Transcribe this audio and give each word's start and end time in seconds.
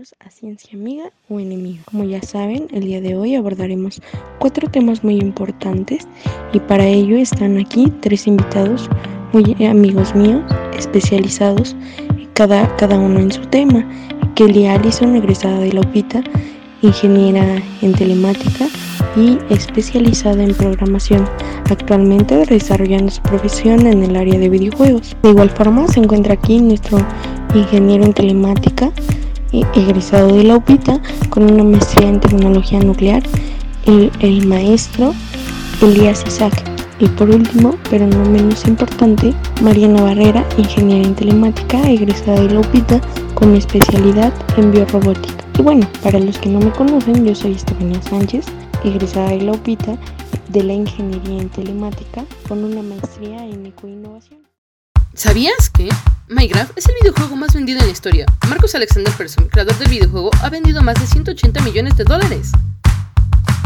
bienvenidos 0.00 0.14
a 0.20 0.30
Ciencia 0.30 0.78
Amiga 0.78 1.12
o 1.28 1.40
Enemiga. 1.40 1.82
Como 1.84 2.04
ya 2.04 2.22
saben, 2.22 2.68
el 2.70 2.84
día 2.84 3.00
de 3.02 3.16
hoy 3.16 3.34
abordaremos 3.34 4.00
cuatro 4.38 4.70
temas 4.70 5.04
muy 5.04 5.16
importantes 5.16 6.08
y 6.54 6.60
para 6.60 6.86
ello 6.86 7.16
están 7.16 7.58
aquí 7.58 7.92
tres 8.00 8.26
invitados 8.26 8.88
muy 9.32 9.54
amigos 9.66 10.14
míos, 10.14 10.42
especializados 10.78 11.76
cada, 12.32 12.74
cada 12.76 12.98
uno 12.98 13.20
en 13.20 13.30
su 13.30 13.42
tema. 13.42 13.84
Kelly 14.36 14.66
Allison, 14.66 15.16
egresada 15.16 15.58
de 15.58 15.72
la 15.72 15.80
UPITA, 15.80 16.22
ingeniera 16.80 17.62
en 17.82 17.92
telemática 17.92 18.68
y 19.16 19.38
especializada 19.50 20.42
en 20.42 20.54
programación, 20.54 21.28
actualmente 21.68 22.46
desarrollando 22.46 23.10
su 23.10 23.20
profesión 23.22 23.86
en 23.86 24.02
el 24.02 24.16
área 24.16 24.38
de 24.38 24.48
videojuegos. 24.48 25.14
De 25.22 25.30
igual 25.30 25.50
forma 25.50 25.86
se 25.88 26.00
encuentra 26.00 26.34
aquí 26.34 26.58
nuestro 26.58 26.98
ingeniero 27.54 28.04
en 28.04 28.14
telemática, 28.14 28.92
egresado 29.52 30.34
de 30.36 30.44
la 30.44 30.56
UPITA 30.56 31.00
con 31.28 31.50
una 31.50 31.64
maestría 31.64 32.08
en 32.08 32.20
tecnología 32.20 32.80
nuclear, 32.80 33.22
el, 33.86 34.10
el 34.20 34.46
maestro 34.46 35.14
Elías 35.82 36.24
Isaac. 36.26 36.64
Y 36.98 37.06
por 37.06 37.30
último, 37.30 37.76
pero 37.88 38.06
no 38.06 38.28
menos 38.28 38.66
importante, 38.66 39.32
Mariana 39.62 40.02
Barrera, 40.02 40.46
ingeniera 40.58 41.06
en 41.06 41.14
telemática, 41.14 41.90
egresada 41.90 42.40
de 42.42 42.50
la 42.54 42.60
UPITA 42.60 43.00
con 43.34 43.56
especialidad 43.56 44.32
en 44.58 44.70
biorrobótica. 44.70 45.42
Y 45.58 45.62
bueno, 45.62 45.88
para 46.02 46.18
los 46.18 46.36
que 46.38 46.50
no 46.50 46.58
me 46.58 46.70
conocen, 46.70 47.24
yo 47.24 47.34
soy 47.34 47.52
Estefanía 47.52 48.02
Sánchez, 48.02 48.44
egresada 48.84 49.30
de 49.30 49.42
la 49.42 49.52
UPITA 49.52 49.96
de 50.48 50.62
la 50.62 50.74
ingeniería 50.74 51.40
en 51.40 51.48
telemática 51.48 52.24
con 52.48 52.64
una 52.64 52.82
maestría 52.82 53.46
en 53.46 53.66
ecoinnovación. 53.66 54.39
¿Sabías 55.14 55.68
que 55.70 55.88
Minecraft 56.28 56.78
es 56.78 56.88
el 56.88 56.94
videojuego 57.02 57.34
más 57.34 57.52
vendido 57.52 57.80
en 57.80 57.86
la 57.86 57.92
historia? 57.92 58.26
Marcus 58.48 58.76
Alexander 58.76 59.12
Persson, 59.18 59.48
creador 59.48 59.76
del 59.78 59.88
videojuego, 59.88 60.30
ha 60.40 60.48
vendido 60.50 60.82
más 60.82 61.00
de 61.00 61.06
180 61.06 61.62
millones 61.62 61.96
de 61.96 62.04
dólares. 62.04 62.52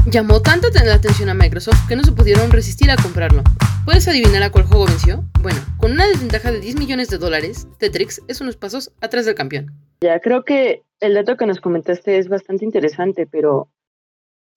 Llamó 0.06 0.40
tanto 0.40 0.68
la 0.70 0.94
atención 0.94 1.28
a 1.28 1.34
Microsoft 1.34 1.86
que 1.86 1.96
no 1.96 2.02
se 2.02 2.12
pudieron 2.12 2.50
resistir 2.50 2.90
a 2.90 2.96
comprarlo. 2.96 3.42
¿Puedes 3.84 4.08
adivinar 4.08 4.42
a 4.42 4.50
cuál 4.50 4.64
juego 4.64 4.86
venció? 4.86 5.22
Bueno, 5.42 5.58
con 5.78 5.92
una 5.92 6.06
desventaja 6.06 6.50
de 6.50 6.60
10 6.60 6.76
millones 6.76 7.08
de 7.08 7.18
dólares, 7.18 7.68
Tetrix 7.78 8.22
es 8.26 8.40
unos 8.40 8.56
pasos 8.56 8.90
atrás 9.02 9.26
del 9.26 9.34
campeón. 9.34 9.70
Ya, 10.00 10.20
creo 10.20 10.44
que 10.44 10.82
el 11.00 11.12
dato 11.12 11.36
que 11.36 11.46
nos 11.46 11.60
comentaste 11.60 12.16
es 12.16 12.28
bastante 12.28 12.64
interesante, 12.64 13.26
pero 13.26 13.68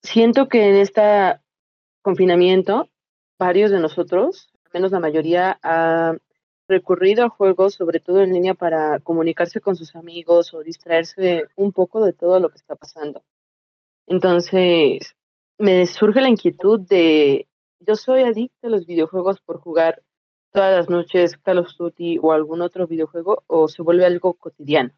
siento 0.02 0.48
que 0.48 0.70
en 0.70 0.76
este 0.76 1.02
confinamiento, 2.00 2.88
varios 3.38 3.70
de 3.70 3.78
nosotros, 3.78 4.48
al 4.64 4.70
menos 4.72 4.90
la 4.90 5.00
mayoría, 5.00 5.58
ha 5.62 6.14
recurrido 6.68 7.24
a 7.24 7.30
juegos, 7.30 7.74
sobre 7.74 8.00
todo 8.00 8.22
en 8.22 8.32
línea, 8.32 8.54
para 8.54 9.00
comunicarse 9.00 9.60
con 9.60 9.74
sus 9.74 9.96
amigos 9.96 10.54
o 10.54 10.62
distraerse 10.62 11.46
un 11.56 11.72
poco 11.72 12.04
de 12.04 12.12
todo 12.12 12.38
lo 12.38 12.50
que 12.50 12.58
está 12.58 12.76
pasando. 12.76 13.24
Entonces, 14.06 15.16
me 15.58 15.86
surge 15.86 16.20
la 16.20 16.28
inquietud 16.28 16.80
de, 16.80 17.48
yo 17.80 17.96
soy 17.96 18.22
adicta 18.22 18.68
a 18.68 18.70
los 18.70 18.86
videojuegos 18.86 19.40
por 19.40 19.60
jugar 19.60 20.02
todas 20.52 20.76
las 20.76 20.88
noches 20.88 21.36
Call 21.38 21.58
of 21.58 21.74
Duty 21.76 22.18
o 22.22 22.32
algún 22.32 22.62
otro 22.62 22.86
videojuego 22.86 23.44
o 23.46 23.68
se 23.68 23.82
vuelve 23.82 24.06
algo 24.06 24.34
cotidiano. 24.34 24.92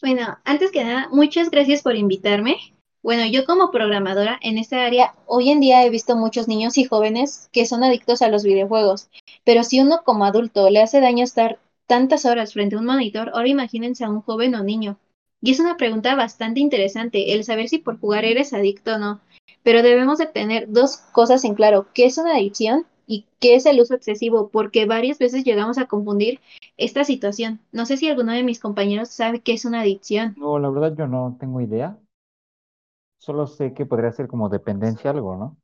Bueno, 0.00 0.38
antes 0.44 0.70
que 0.70 0.84
nada, 0.84 1.08
muchas 1.10 1.50
gracias 1.50 1.82
por 1.82 1.96
invitarme. 1.96 2.58
Bueno, 3.04 3.26
yo 3.30 3.44
como 3.44 3.70
programadora 3.70 4.38
en 4.40 4.56
esta 4.56 4.86
área, 4.86 5.14
hoy 5.26 5.50
en 5.50 5.60
día 5.60 5.84
he 5.84 5.90
visto 5.90 6.16
muchos 6.16 6.48
niños 6.48 6.78
y 6.78 6.84
jóvenes 6.84 7.50
que 7.52 7.66
son 7.66 7.84
adictos 7.84 8.22
a 8.22 8.30
los 8.30 8.44
videojuegos, 8.44 9.10
pero 9.44 9.62
si 9.62 9.78
uno 9.78 10.00
como 10.06 10.24
adulto 10.24 10.70
le 10.70 10.80
hace 10.80 11.02
daño 11.02 11.22
estar 11.22 11.58
tantas 11.86 12.24
horas 12.24 12.54
frente 12.54 12.76
a 12.76 12.78
un 12.78 12.86
monitor, 12.86 13.30
ahora 13.34 13.48
imagínense 13.48 14.04
a 14.04 14.08
un 14.08 14.22
joven 14.22 14.54
o 14.54 14.64
niño. 14.64 14.96
Y 15.42 15.50
es 15.50 15.60
una 15.60 15.76
pregunta 15.76 16.14
bastante 16.14 16.60
interesante, 16.60 17.34
el 17.34 17.44
saber 17.44 17.68
si 17.68 17.76
por 17.76 18.00
jugar 18.00 18.24
eres 18.24 18.54
adicto 18.54 18.94
o 18.94 18.98
no. 18.98 19.20
Pero 19.62 19.82
debemos 19.82 20.16
de 20.16 20.24
tener 20.24 20.72
dos 20.72 20.96
cosas 20.96 21.44
en 21.44 21.54
claro, 21.54 21.88
qué 21.92 22.06
es 22.06 22.16
una 22.16 22.36
adicción 22.36 22.86
y 23.06 23.26
qué 23.38 23.56
es 23.56 23.66
el 23.66 23.82
uso 23.82 23.94
excesivo, 23.94 24.48
porque 24.48 24.86
varias 24.86 25.18
veces 25.18 25.44
llegamos 25.44 25.76
a 25.76 25.88
confundir 25.88 26.40
esta 26.78 27.04
situación. 27.04 27.60
No 27.70 27.84
sé 27.84 27.98
si 27.98 28.08
alguno 28.08 28.32
de 28.32 28.44
mis 28.44 28.60
compañeros 28.60 29.10
sabe 29.10 29.40
qué 29.40 29.52
es 29.52 29.66
una 29.66 29.82
adicción. 29.82 30.34
No, 30.38 30.58
la 30.58 30.70
verdad 30.70 30.96
yo 30.96 31.06
no 31.06 31.36
tengo 31.38 31.60
idea. 31.60 31.98
Solo 33.24 33.46
sé 33.46 33.72
que 33.74 33.86
podría 33.86 34.12
ser 34.12 34.28
como 34.28 34.48
dependencia 34.48 35.10
algo, 35.10 35.34
¿no? 35.36 35.56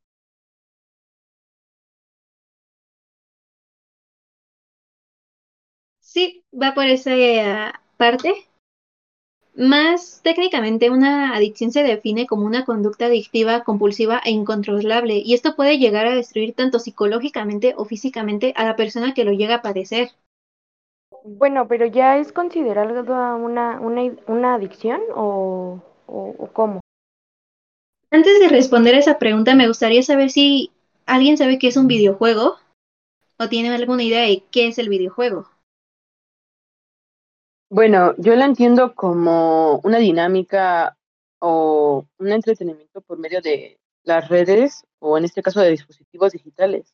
Sí, 6.01 6.45
va 6.53 6.75
por 6.75 6.85
esa 6.85 7.15
eh, 7.17 7.73
parte. 7.97 8.35
Más 9.55 10.23
técnicamente, 10.25 10.91
una 10.91 11.37
adicción 11.37 11.71
se 11.71 11.85
define 11.85 12.27
como 12.27 12.47
una 12.47 12.65
conducta 12.65 13.07
adictiva, 13.07 13.63
compulsiva 13.63 14.21
e 14.25 14.33
incontrolable, 14.33 15.19
y 15.25 15.35
esto 15.35 15.55
puede 15.55 15.79
llegar 15.79 16.07
a 16.09 16.17
destruir 16.17 16.55
tanto 16.55 16.81
psicológicamente 16.81 17.75
o 17.77 17.85
físicamente 17.85 18.53
a 18.57 18.65
la 18.65 18.75
persona 18.75 19.15
que 19.15 19.23
lo 19.23 19.31
llega 19.31 19.55
a 19.55 19.63
padecer. 19.63 20.11
Bueno, 21.25 21.69
pero 21.69 21.87
ya 21.87 22.19
es 22.19 22.33
considerado 22.33 23.01
una, 23.37 23.77
una, 23.79 24.13
una 24.27 24.55
adicción 24.55 25.01
o, 25.15 25.81
o 26.09 26.51
cómo? 26.53 26.80
Antes 28.13 28.41
de 28.41 28.49
responder 28.49 28.97
a 28.97 28.99
esa 28.99 29.19
pregunta, 29.21 29.55
me 29.55 29.69
gustaría 29.69 30.03
saber 30.03 30.31
si 30.31 30.73
alguien 31.07 31.37
sabe 31.37 31.61
qué 31.61 31.69
es 31.69 31.77
un 31.77 31.87
videojuego 31.87 32.57
o 33.39 33.49
tiene 33.49 33.73
alguna 33.73 34.03
idea 34.03 34.23
de 34.23 34.43
qué 34.51 34.67
es 34.67 34.79
el 34.79 34.89
videojuego. 34.89 35.49
Bueno, 37.71 38.17
yo 38.19 38.35
la 38.35 38.47
entiendo 38.47 38.97
como 38.97 39.79
una 39.85 39.99
dinámica 39.99 40.99
o 41.39 42.05
un 42.19 42.33
entretenimiento 42.33 43.01
por 43.01 43.19
medio 43.19 43.41
de 43.41 43.79
las 44.03 44.29
redes 44.29 44.85
o 44.99 45.17
en 45.17 45.25
este 45.25 45.41
caso 45.41 45.61
de 45.61 45.71
dispositivos 45.71 46.33
digitales, 46.33 46.93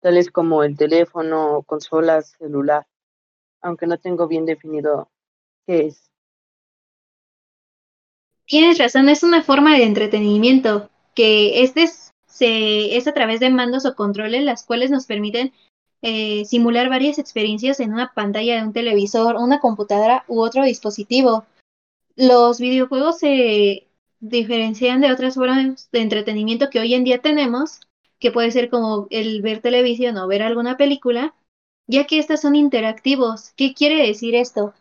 tales 0.00 0.30
como 0.30 0.62
el 0.62 0.76
teléfono, 0.76 1.64
consolas, 1.64 2.36
celular, 2.38 2.86
aunque 3.62 3.88
no 3.88 3.98
tengo 3.98 4.28
bien 4.28 4.46
definido 4.46 5.10
qué 5.66 5.86
es. 5.86 6.12
Tienes 8.46 8.78
razón, 8.78 9.08
es 9.08 9.22
una 9.22 9.42
forma 9.42 9.76
de 9.76 9.84
entretenimiento 9.84 10.88
que 11.14 11.62
este 11.62 11.86
se, 12.26 12.96
es 12.96 13.08
a 13.08 13.12
través 13.12 13.40
de 13.40 13.50
mandos 13.50 13.86
o 13.86 13.94
controles 13.94 14.44
las 14.44 14.64
cuales 14.64 14.90
nos 14.90 15.06
permiten 15.06 15.52
eh, 16.02 16.44
simular 16.44 16.88
varias 16.88 17.18
experiencias 17.18 17.80
en 17.80 17.92
una 17.92 18.12
pantalla 18.14 18.56
de 18.56 18.66
un 18.66 18.72
televisor, 18.72 19.36
una 19.36 19.58
computadora 19.58 20.24
u 20.28 20.40
otro 20.40 20.64
dispositivo. 20.64 21.44
Los 22.14 22.60
videojuegos 22.60 23.18
se 23.18 23.88
diferencian 24.20 25.00
de 25.00 25.12
otras 25.12 25.34
formas 25.34 25.90
de 25.90 26.00
entretenimiento 26.00 26.70
que 26.70 26.80
hoy 26.80 26.94
en 26.94 27.04
día 27.04 27.20
tenemos, 27.20 27.80
que 28.20 28.30
puede 28.30 28.52
ser 28.52 28.70
como 28.70 29.08
el 29.10 29.42
ver 29.42 29.60
televisión 29.60 30.16
o 30.18 30.28
ver 30.28 30.42
alguna 30.42 30.76
película, 30.76 31.34
ya 31.88 32.06
que 32.06 32.18
estas 32.18 32.42
son 32.42 32.54
interactivos. 32.54 33.50
¿Qué 33.56 33.74
quiere 33.74 34.06
decir 34.06 34.34
esto? 34.36 34.72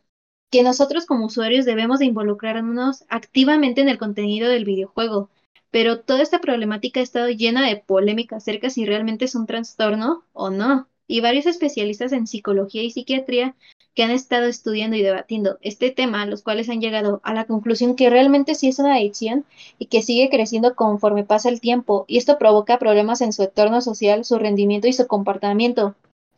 Que 0.51 0.63
nosotros 0.63 1.05
como 1.05 1.25
usuarios 1.25 1.65
debemos 1.65 1.99
de 1.99 2.05
involucrarnos 2.05 3.03
activamente 3.09 3.81
en 3.81 3.89
el 3.89 3.97
contenido 3.97 4.49
del 4.49 4.65
videojuego, 4.65 5.29
pero 5.71 5.99
toda 5.99 6.21
esta 6.21 6.39
problemática 6.39 6.99
ha 6.99 7.03
estado 7.03 7.29
llena 7.29 7.67
de 7.67 7.77
polémica 7.77 8.37
acerca 8.37 8.69
si 8.69 8.85
realmente 8.85 9.25
es 9.25 9.35
un 9.35 9.45
trastorno 9.45 10.23
o 10.33 10.49
no 10.49 10.87
y 11.07 11.21
varios 11.21 11.45
especialistas 11.45 12.11
en 12.11 12.27
psicología 12.27 12.83
y 12.83 12.91
psiquiatría 12.91 13.55
que 13.93 14.03
han 14.03 14.11
estado 14.11 14.45
estudiando 14.47 14.97
y 14.97 15.03
debatiendo 15.03 15.57
este 15.61 15.89
tema, 15.89 16.25
los 16.25 16.43
cuales 16.43 16.69
han 16.69 16.81
llegado 16.81 17.21
a 17.23 17.33
la 17.33 17.45
conclusión 17.45 17.95
que 17.95 18.09
realmente 18.09 18.55
sí 18.55 18.67
es 18.67 18.79
una 18.79 18.95
adicción 18.95 19.45
y 19.79 19.85
que 19.85 20.01
sigue 20.01 20.29
creciendo 20.29 20.75
conforme 20.75 21.23
pasa 21.23 21.49
el 21.49 21.61
tiempo, 21.61 22.03
y 22.07 22.17
esto 22.17 22.37
provoca 22.37 22.77
problemas 22.77 23.21
en 23.21 23.31
su 23.31 23.43
entorno 23.43 23.81
social, 23.81 24.25
su 24.25 24.37
rendimiento 24.37 24.87
y 24.87 24.93
su 24.93 25.07
comportamiento. 25.07 25.95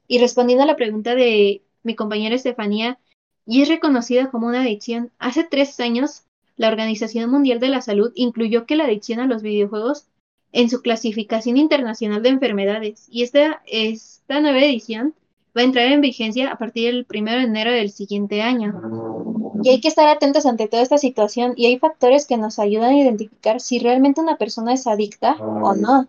Y 0.08 0.20
respondiendo 0.20 0.64
a 0.64 0.68
la 0.68 0.76
pregunta 0.76 1.16
de 1.16 1.64
mi 1.84 1.96
compañera 1.96 2.36
Estefanía, 2.36 3.00
y 3.48 3.62
es 3.62 3.70
reconocida 3.70 4.30
como 4.30 4.48
una 4.48 4.62
adicción, 4.62 5.12
hace 5.18 5.44
tres 5.44 5.80
años 5.80 6.24
la 6.58 6.68
Organización 6.68 7.30
Mundial 7.32 7.60
de 7.60 7.70
la 7.70 7.82
Salud 7.82 8.12
incluyó 8.16 8.66
que 8.66 8.76
la 8.76 8.86
adicción 8.86 9.20
a 9.20 9.28
los 9.28 9.42
videojuegos 9.42 10.06
en 10.52 10.70
su 10.70 10.82
clasificación 10.82 11.58
internacional 11.58 12.24
de 12.24 12.30
enfermedades. 12.30 13.08
Y 13.10 13.24
esta, 13.24 13.62
esta 13.68 14.42
nueva 14.42 14.60
edición 14.60 15.14
va 15.56 15.62
a 15.62 15.66
entrar 15.66 15.92
en 15.92 16.02
vigencia 16.02 16.52
a 16.52 16.58
partir 16.58 16.94
del 16.94 17.08
1 17.10 17.32
de 17.32 17.44
enero 17.44 17.72
del 17.72 17.92
siguiente 17.92 18.42
año. 18.42 18.74
Y 19.64 19.70
hay 19.70 19.82
que 19.82 19.88
estar 19.88 20.08
atentos 20.08 20.46
ante 20.46 20.68
toda 20.68 20.84
esta 20.84 20.98
situación 20.98 21.54
y 21.56 21.68
hay 21.68 21.80
factores 21.80 22.28
que 22.28 22.38
nos 22.38 22.60
ayudan 22.60 22.92
a 22.92 23.00
identificar 23.00 23.62
si 23.62 23.80
realmente 23.80 24.22
una 24.22 24.38
persona 24.38 24.74
es 24.74 24.88
adicta 24.88 25.36
o 25.36 25.76
no. 25.76 26.08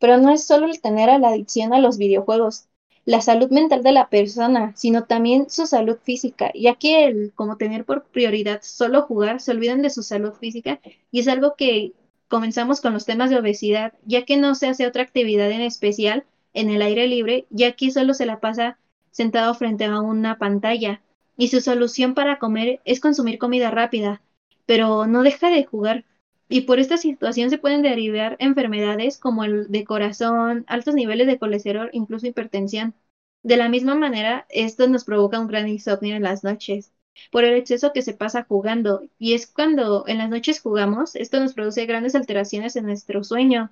Pero 0.00 0.18
no 0.18 0.30
es 0.30 0.44
solo 0.46 0.66
el 0.66 0.80
tener 0.80 1.10
a 1.10 1.18
la 1.18 1.28
adicción 1.28 1.74
a 1.74 1.80
los 1.80 1.98
videojuegos, 1.98 2.68
la 3.08 3.22
salud 3.22 3.50
mental 3.50 3.82
de 3.82 3.92
la 3.92 4.10
persona, 4.10 4.74
sino 4.76 5.04
también 5.04 5.48
su 5.48 5.66
salud 5.66 5.96
física, 6.02 6.52
ya 6.54 6.74
que 6.74 7.06
el 7.06 7.32
como 7.34 7.56
tener 7.56 7.86
por 7.86 8.04
prioridad 8.04 8.60
solo 8.62 9.00
jugar, 9.00 9.40
se 9.40 9.52
olvidan 9.52 9.80
de 9.80 9.88
su 9.88 10.02
salud 10.02 10.34
física 10.34 10.78
y 11.10 11.20
es 11.20 11.28
algo 11.28 11.54
que 11.56 11.94
comenzamos 12.28 12.82
con 12.82 12.92
los 12.92 13.06
temas 13.06 13.30
de 13.30 13.38
obesidad, 13.38 13.94
ya 14.04 14.26
que 14.26 14.36
no 14.36 14.54
se 14.54 14.68
hace 14.68 14.86
otra 14.86 15.04
actividad 15.04 15.50
en 15.50 15.62
especial 15.62 16.26
en 16.52 16.68
el 16.68 16.82
aire 16.82 17.06
libre, 17.06 17.46
ya 17.48 17.72
que 17.72 17.90
solo 17.90 18.12
se 18.12 18.26
la 18.26 18.40
pasa 18.40 18.76
sentado 19.10 19.54
frente 19.54 19.86
a 19.86 20.02
una 20.02 20.36
pantalla 20.36 21.00
y 21.38 21.48
su 21.48 21.62
solución 21.62 22.12
para 22.12 22.38
comer 22.38 22.82
es 22.84 23.00
consumir 23.00 23.38
comida 23.38 23.70
rápida, 23.70 24.20
pero 24.66 25.06
no 25.06 25.22
deja 25.22 25.48
de 25.48 25.64
jugar. 25.64 26.04
Y 26.48 26.62
por 26.62 26.78
esta 26.80 26.96
situación 26.96 27.50
se 27.50 27.58
pueden 27.58 27.82
derivar 27.82 28.36
enfermedades 28.40 29.18
como 29.18 29.44
el 29.44 29.70
de 29.70 29.84
corazón, 29.84 30.64
altos 30.66 30.94
niveles 30.94 31.26
de 31.26 31.38
colesterol, 31.38 31.90
incluso 31.92 32.26
hipertensión. 32.26 32.94
De 33.42 33.56
la 33.56 33.68
misma 33.68 33.94
manera, 33.94 34.46
esto 34.50 34.88
nos 34.88 35.04
provoca 35.04 35.40
un 35.40 35.46
gran 35.46 35.68
insomnio 35.68 36.16
en 36.16 36.22
las 36.22 36.44
noches 36.44 36.92
por 37.30 37.44
el 37.44 37.54
exceso 37.54 37.92
que 37.92 38.02
se 38.02 38.14
pasa 38.14 38.44
jugando. 38.48 39.02
Y 39.18 39.34
es 39.34 39.46
cuando 39.46 40.04
en 40.06 40.18
las 40.18 40.30
noches 40.30 40.60
jugamos, 40.60 41.16
esto 41.16 41.40
nos 41.40 41.54
produce 41.54 41.86
grandes 41.86 42.14
alteraciones 42.14 42.76
en 42.76 42.86
nuestro 42.86 43.24
sueño 43.24 43.70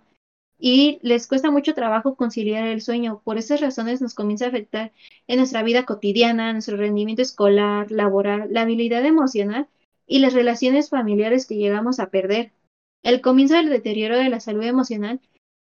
y 0.59 0.99
les 1.03 1.27
cuesta 1.27 1.51
mucho 1.51 1.75
trabajo 1.75 2.17
conciliar 2.17 2.67
el 2.67 2.81
sueño. 2.83 3.21
Por 3.25 3.39
esas 3.39 3.61
razones 3.61 4.01
nos 4.01 4.15
comienza 4.15 4.47
a 4.47 4.49
afectar 4.49 4.93
en 5.27 5.39
nuestra 5.39 5.63
vida 5.63 5.85
cotidiana, 5.85 6.53
nuestro 6.53 6.77
rendimiento 6.77 7.23
escolar, 7.23 7.91
laboral, 7.91 8.49
la 8.53 8.63
habilidad 8.63 9.05
emocional 9.05 9.69
y 10.07 10.21
las 10.21 10.35
relaciones 10.35 10.91
familiares 10.91 11.47
que 11.47 11.57
llegamos 11.57 12.01
a 12.01 12.11
perder. 12.11 12.53
El 13.07 13.21
comienzo 13.21 13.55
del 13.55 13.69
deterioro 13.69 14.19
de 14.19 14.29
la 14.29 14.41
salud 14.41 14.65
emocional 14.65 15.21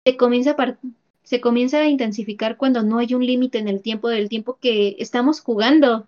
se 0.03 0.17
comienza 0.17 0.55
a, 0.57 0.77
se 1.21 1.39
comienza 1.39 1.77
a 1.77 1.87
intensificar 1.87 2.57
cuando 2.57 2.81
no 2.81 2.97
hay 2.97 3.13
un 3.13 3.23
límite 3.23 3.59
en 3.59 3.67
el 3.67 3.83
tiempo 3.83 4.09
del 4.09 4.27
tiempo 4.27 4.57
que 4.59 4.95
estamos 4.97 5.39
jugando. 5.41 6.07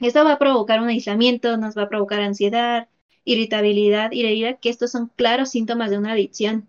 Esto 0.00 0.22
va 0.22 0.32
a 0.32 0.38
provocar 0.38 0.82
un 0.82 0.88
aislamiento, 0.88 1.56
nos 1.56 1.78
va 1.78 1.84
a 1.84 1.88
provocar 1.88 2.20
ansiedad, 2.20 2.88
irritabilidad 3.24 4.12
y 4.12 4.22
diría 4.22 4.58
que 4.58 4.68
estos 4.68 4.90
son 4.90 5.10
claros 5.16 5.48
síntomas 5.48 5.90
de 5.90 5.96
una 5.96 6.12
adicción. 6.12 6.68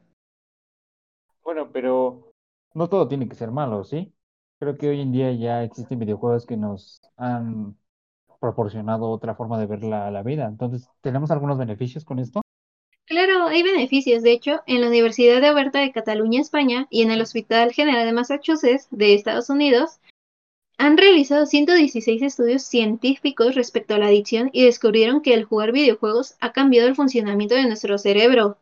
Bueno, 1.43 1.69
pero 1.73 2.31
no 2.73 2.87
todo 2.87 3.09
tiene 3.09 3.27
que 3.27 3.35
ser 3.35 3.51
malo, 3.51 3.83
¿sí? 3.83 4.13
Creo 4.57 4.77
que 4.77 4.87
hoy 4.87 5.01
en 5.01 5.11
día 5.11 5.33
ya 5.33 5.63
existen 5.65 5.99
videojuegos 5.99 6.45
que 6.45 6.55
nos 6.55 7.01
han 7.17 7.75
proporcionado 8.39 9.09
otra 9.09 9.35
forma 9.35 9.59
de 9.59 9.65
ver 9.65 9.83
la 9.83 10.23
vida. 10.23 10.45
Entonces, 10.45 10.87
¿tenemos 11.01 11.29
algunos 11.29 11.57
beneficios 11.57 12.05
con 12.05 12.19
esto? 12.19 12.44
Claro, 13.05 13.47
hay 13.47 13.61
beneficios. 13.63 14.23
De 14.23 14.31
hecho, 14.31 14.61
en 14.65 14.81
la 14.81 14.87
Universidad 14.87 15.41
de 15.41 15.51
Oberta 15.51 15.79
de 15.79 15.91
Cataluña, 15.91 16.41
España, 16.41 16.87
y 16.89 17.03
en 17.03 17.11
el 17.11 17.21
Hospital 17.21 17.71
General 17.71 18.05
de 18.05 18.13
Massachusetts 18.13 18.87
de 18.91 19.13
Estados 19.13 19.49
Unidos, 19.49 19.99
han 20.77 20.97
realizado 20.97 21.45
116 21.45 22.21
estudios 22.21 22.63
científicos 22.63 23.55
respecto 23.55 23.95
a 23.95 23.99
la 23.99 24.07
adicción 24.07 24.49
y 24.53 24.65
descubrieron 24.65 25.21
que 25.21 25.33
el 25.33 25.45
jugar 25.45 25.71
videojuegos 25.71 26.35
ha 26.41 26.51
cambiado 26.53 26.87
el 26.87 26.95
funcionamiento 26.95 27.55
de 27.55 27.65
nuestro 27.65 27.97
cerebro, 27.97 28.57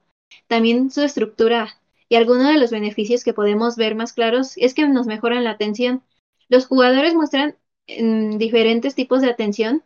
también 0.48 0.92
su 0.92 1.02
estructura, 1.02 1.80
y 2.10 2.16
algunos 2.16 2.48
de 2.48 2.60
los 2.60 2.72
beneficios 2.72 3.24
que 3.24 3.34
podemos 3.34 3.78
ver 3.78 3.96
más 3.96 4.14
claros 4.14 4.58
es 4.58 4.74
que 4.74 4.88
nos 4.88 5.08
mejoran 5.08 5.44
la 5.44 5.52
atención. 5.52 6.04
Los 6.50 6.68
jugadores 6.68 7.16
muestran 7.16 7.58
en 7.88 8.38
diferentes 8.38 8.96
tipos 8.96 9.22
de 9.22 9.30
atención 9.30 9.84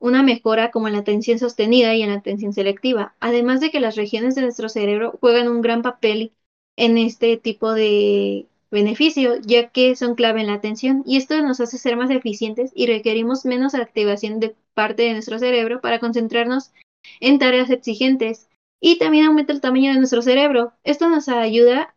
una 0.00 0.22
mejora 0.24 0.72
como 0.72 0.88
en 0.88 0.94
la 0.94 1.00
atención 1.00 1.38
sostenida 1.38 1.94
y 1.94 2.02
en 2.02 2.10
la 2.10 2.16
atención 2.16 2.52
selectiva, 2.52 3.14
además 3.20 3.60
de 3.60 3.70
que 3.70 3.80
las 3.80 3.96
regiones 3.96 4.34
de 4.34 4.42
nuestro 4.42 4.68
cerebro 4.68 5.16
juegan 5.20 5.48
un 5.48 5.60
gran 5.62 5.82
papel 5.82 6.32
en 6.76 6.98
este 6.98 7.36
tipo 7.36 7.72
de 7.74 8.46
beneficio, 8.70 9.36
ya 9.42 9.68
que 9.68 9.94
son 9.96 10.14
clave 10.14 10.40
en 10.40 10.46
la 10.48 10.54
atención 10.54 11.02
y 11.06 11.16
esto 11.16 11.40
nos 11.42 11.60
hace 11.60 11.78
ser 11.78 11.96
más 11.96 12.10
eficientes 12.10 12.72
y 12.74 12.86
requerimos 12.86 13.44
menos 13.44 13.74
activación 13.74 14.40
de 14.40 14.56
parte 14.74 15.02
de 15.04 15.12
nuestro 15.12 15.38
cerebro 15.38 15.80
para 15.80 16.00
concentrarnos 16.00 16.72
en 17.20 17.38
tareas 17.38 17.70
exigentes 17.70 18.48
y 18.80 18.98
también 18.98 19.26
aumenta 19.26 19.52
el 19.52 19.60
tamaño 19.60 19.92
de 19.92 19.98
nuestro 19.98 20.22
cerebro. 20.22 20.72
Esto 20.84 21.08
nos 21.08 21.28
ayuda 21.28 21.94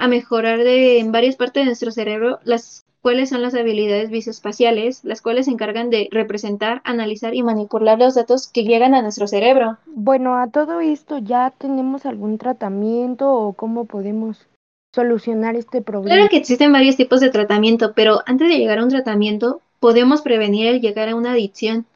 a 0.00 0.08
mejorar 0.08 0.58
de, 0.64 0.98
en 0.98 1.12
varias 1.12 1.36
partes 1.36 1.62
de 1.62 1.66
nuestro 1.66 1.90
cerebro 1.90 2.40
las 2.44 2.86
cuales 3.02 3.28
son 3.28 3.42
las 3.42 3.54
habilidades 3.54 4.10
visoespaciales, 4.10 5.04
las 5.04 5.22
cuales 5.22 5.46
se 5.46 5.52
encargan 5.52 5.90
de 5.90 6.08
representar, 6.10 6.80
analizar 6.84 7.34
y 7.34 7.42
manipular 7.42 7.98
los 7.98 8.14
datos 8.14 8.48
que 8.48 8.64
llegan 8.64 8.94
a 8.94 9.02
nuestro 9.02 9.26
cerebro. 9.26 9.78
Bueno, 9.86 10.36
a 10.36 10.48
todo 10.48 10.80
esto 10.80 11.18
ya 11.18 11.52
tenemos 11.56 12.04
algún 12.06 12.38
tratamiento 12.38 13.32
o 13.32 13.52
cómo 13.52 13.84
podemos 13.84 14.46
solucionar 14.94 15.54
este 15.54 15.82
problema. 15.82 16.16
Claro 16.16 16.30
que 16.30 16.38
existen 16.38 16.72
varios 16.72 16.96
tipos 16.96 17.20
de 17.20 17.30
tratamiento, 17.30 17.92
pero 17.94 18.20
antes 18.26 18.48
de 18.48 18.58
llegar 18.58 18.78
a 18.78 18.84
un 18.84 18.90
tratamiento 18.90 19.60
podemos 19.78 20.22
prevenir 20.22 20.66
el 20.66 20.80
llegar 20.80 21.08
a 21.08 21.14
una 21.14 21.32
adicción 21.32 21.86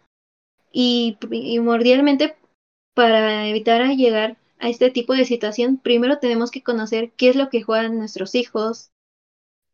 y 0.72 1.16
primordialmente 1.20 2.34
para 2.94 3.46
evitar 3.46 3.86
llegar 3.94 4.36
a 4.64 4.70
este 4.70 4.90
tipo 4.90 5.12
de 5.12 5.26
situación, 5.26 5.76
primero 5.76 6.18
tenemos 6.20 6.50
que 6.50 6.62
conocer 6.62 7.12
qué 7.18 7.28
es 7.28 7.36
lo 7.36 7.50
que 7.50 7.62
juegan 7.62 7.98
nuestros 7.98 8.34
hijos, 8.34 8.90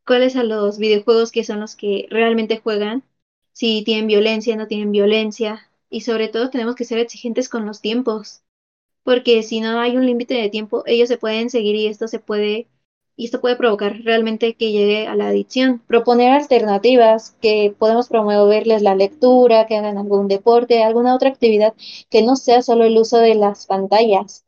cuáles 0.05 0.33
son 0.33 0.49
los 0.49 0.79
videojuegos 0.79 1.31
que 1.31 1.45
son 1.45 1.61
los 1.61 1.77
que 1.77 2.09
realmente 2.11 2.59
juegan, 2.59 3.05
si 3.53 3.85
tienen 3.85 4.09
violencia, 4.09 4.57
no 4.57 4.67
tienen 4.67 4.91
violencia, 4.91 5.71
y 5.91 6.01
sobre 6.01 6.27
todo 6.27 6.51
tenemos 6.51 6.75
que 6.75 6.85
ser 6.85 6.99
exigentes 6.99 7.49
con 7.49 7.67
los 7.67 7.81
tiempos, 7.81 8.43
porque 9.05 9.45
si 9.45 9.61
no 9.61 9.79
hay 9.79 9.97
un 9.97 10.07
límite 10.07 10.35
de 10.35 10.49
tiempo, 10.51 10.83
ellos 10.87 11.09
se 11.09 11.19
pueden 11.19 11.51
seguir 11.51 11.77
y 11.77 11.87
esto 11.87 12.09
se 12.09 12.19
puede 12.19 12.67
y 13.17 13.27
esto 13.27 13.41
puede 13.41 13.57
provocar 13.57 14.01
realmente 14.03 14.55
que 14.57 14.73
llegue 14.73 15.07
a 15.07 15.15
la 15.15 15.29
adicción. 15.29 15.81
Proponer 15.87 16.33
alternativas, 16.33 17.37
que 17.41 17.75
podemos 17.79 18.09
promoverles 18.09 18.83
la 18.83 18.97
lectura, 18.97 19.67
que 19.67 19.77
hagan 19.77 19.99
algún 19.99 20.27
deporte, 20.29 20.83
alguna 20.83 21.15
otra 21.15 21.29
actividad 21.29 21.75
que 22.11 22.23
no 22.23 22.35
sea 22.37 22.63
solo 22.63 22.85
el 22.85 22.99
uso 22.99 23.19
de 23.19 23.37
las 23.37 23.67
pantallas. 23.67 24.45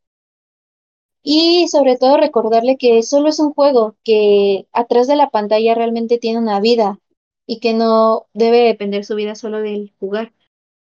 Y 1.22 1.69
sobre 1.69 1.96
todo 1.96 2.16
recordarle 2.16 2.76
que 2.76 3.02
solo 3.02 3.28
es 3.28 3.38
un 3.38 3.52
juego, 3.52 3.94
que 4.04 4.66
atrás 4.72 5.06
de 5.06 5.16
la 5.16 5.30
pantalla 5.30 5.74
realmente 5.74 6.19
tiene 6.19 6.38
una 6.38 6.60
vida 6.60 6.98
y 7.46 7.60
que 7.60 7.74
no 7.74 8.26
debe 8.34 8.58
depender 8.60 9.04
su 9.04 9.14
vida 9.14 9.34
solo 9.34 9.60
del 9.60 9.92
jugar. 10.00 10.32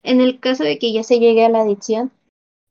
En 0.02 0.20
el 0.20 0.40
caso 0.40 0.64
de 0.64 0.78
que 0.78 0.92
ya 0.92 1.02
se 1.02 1.18
llegue 1.18 1.44
a 1.44 1.50
la 1.50 1.62
adicción, 1.62 2.10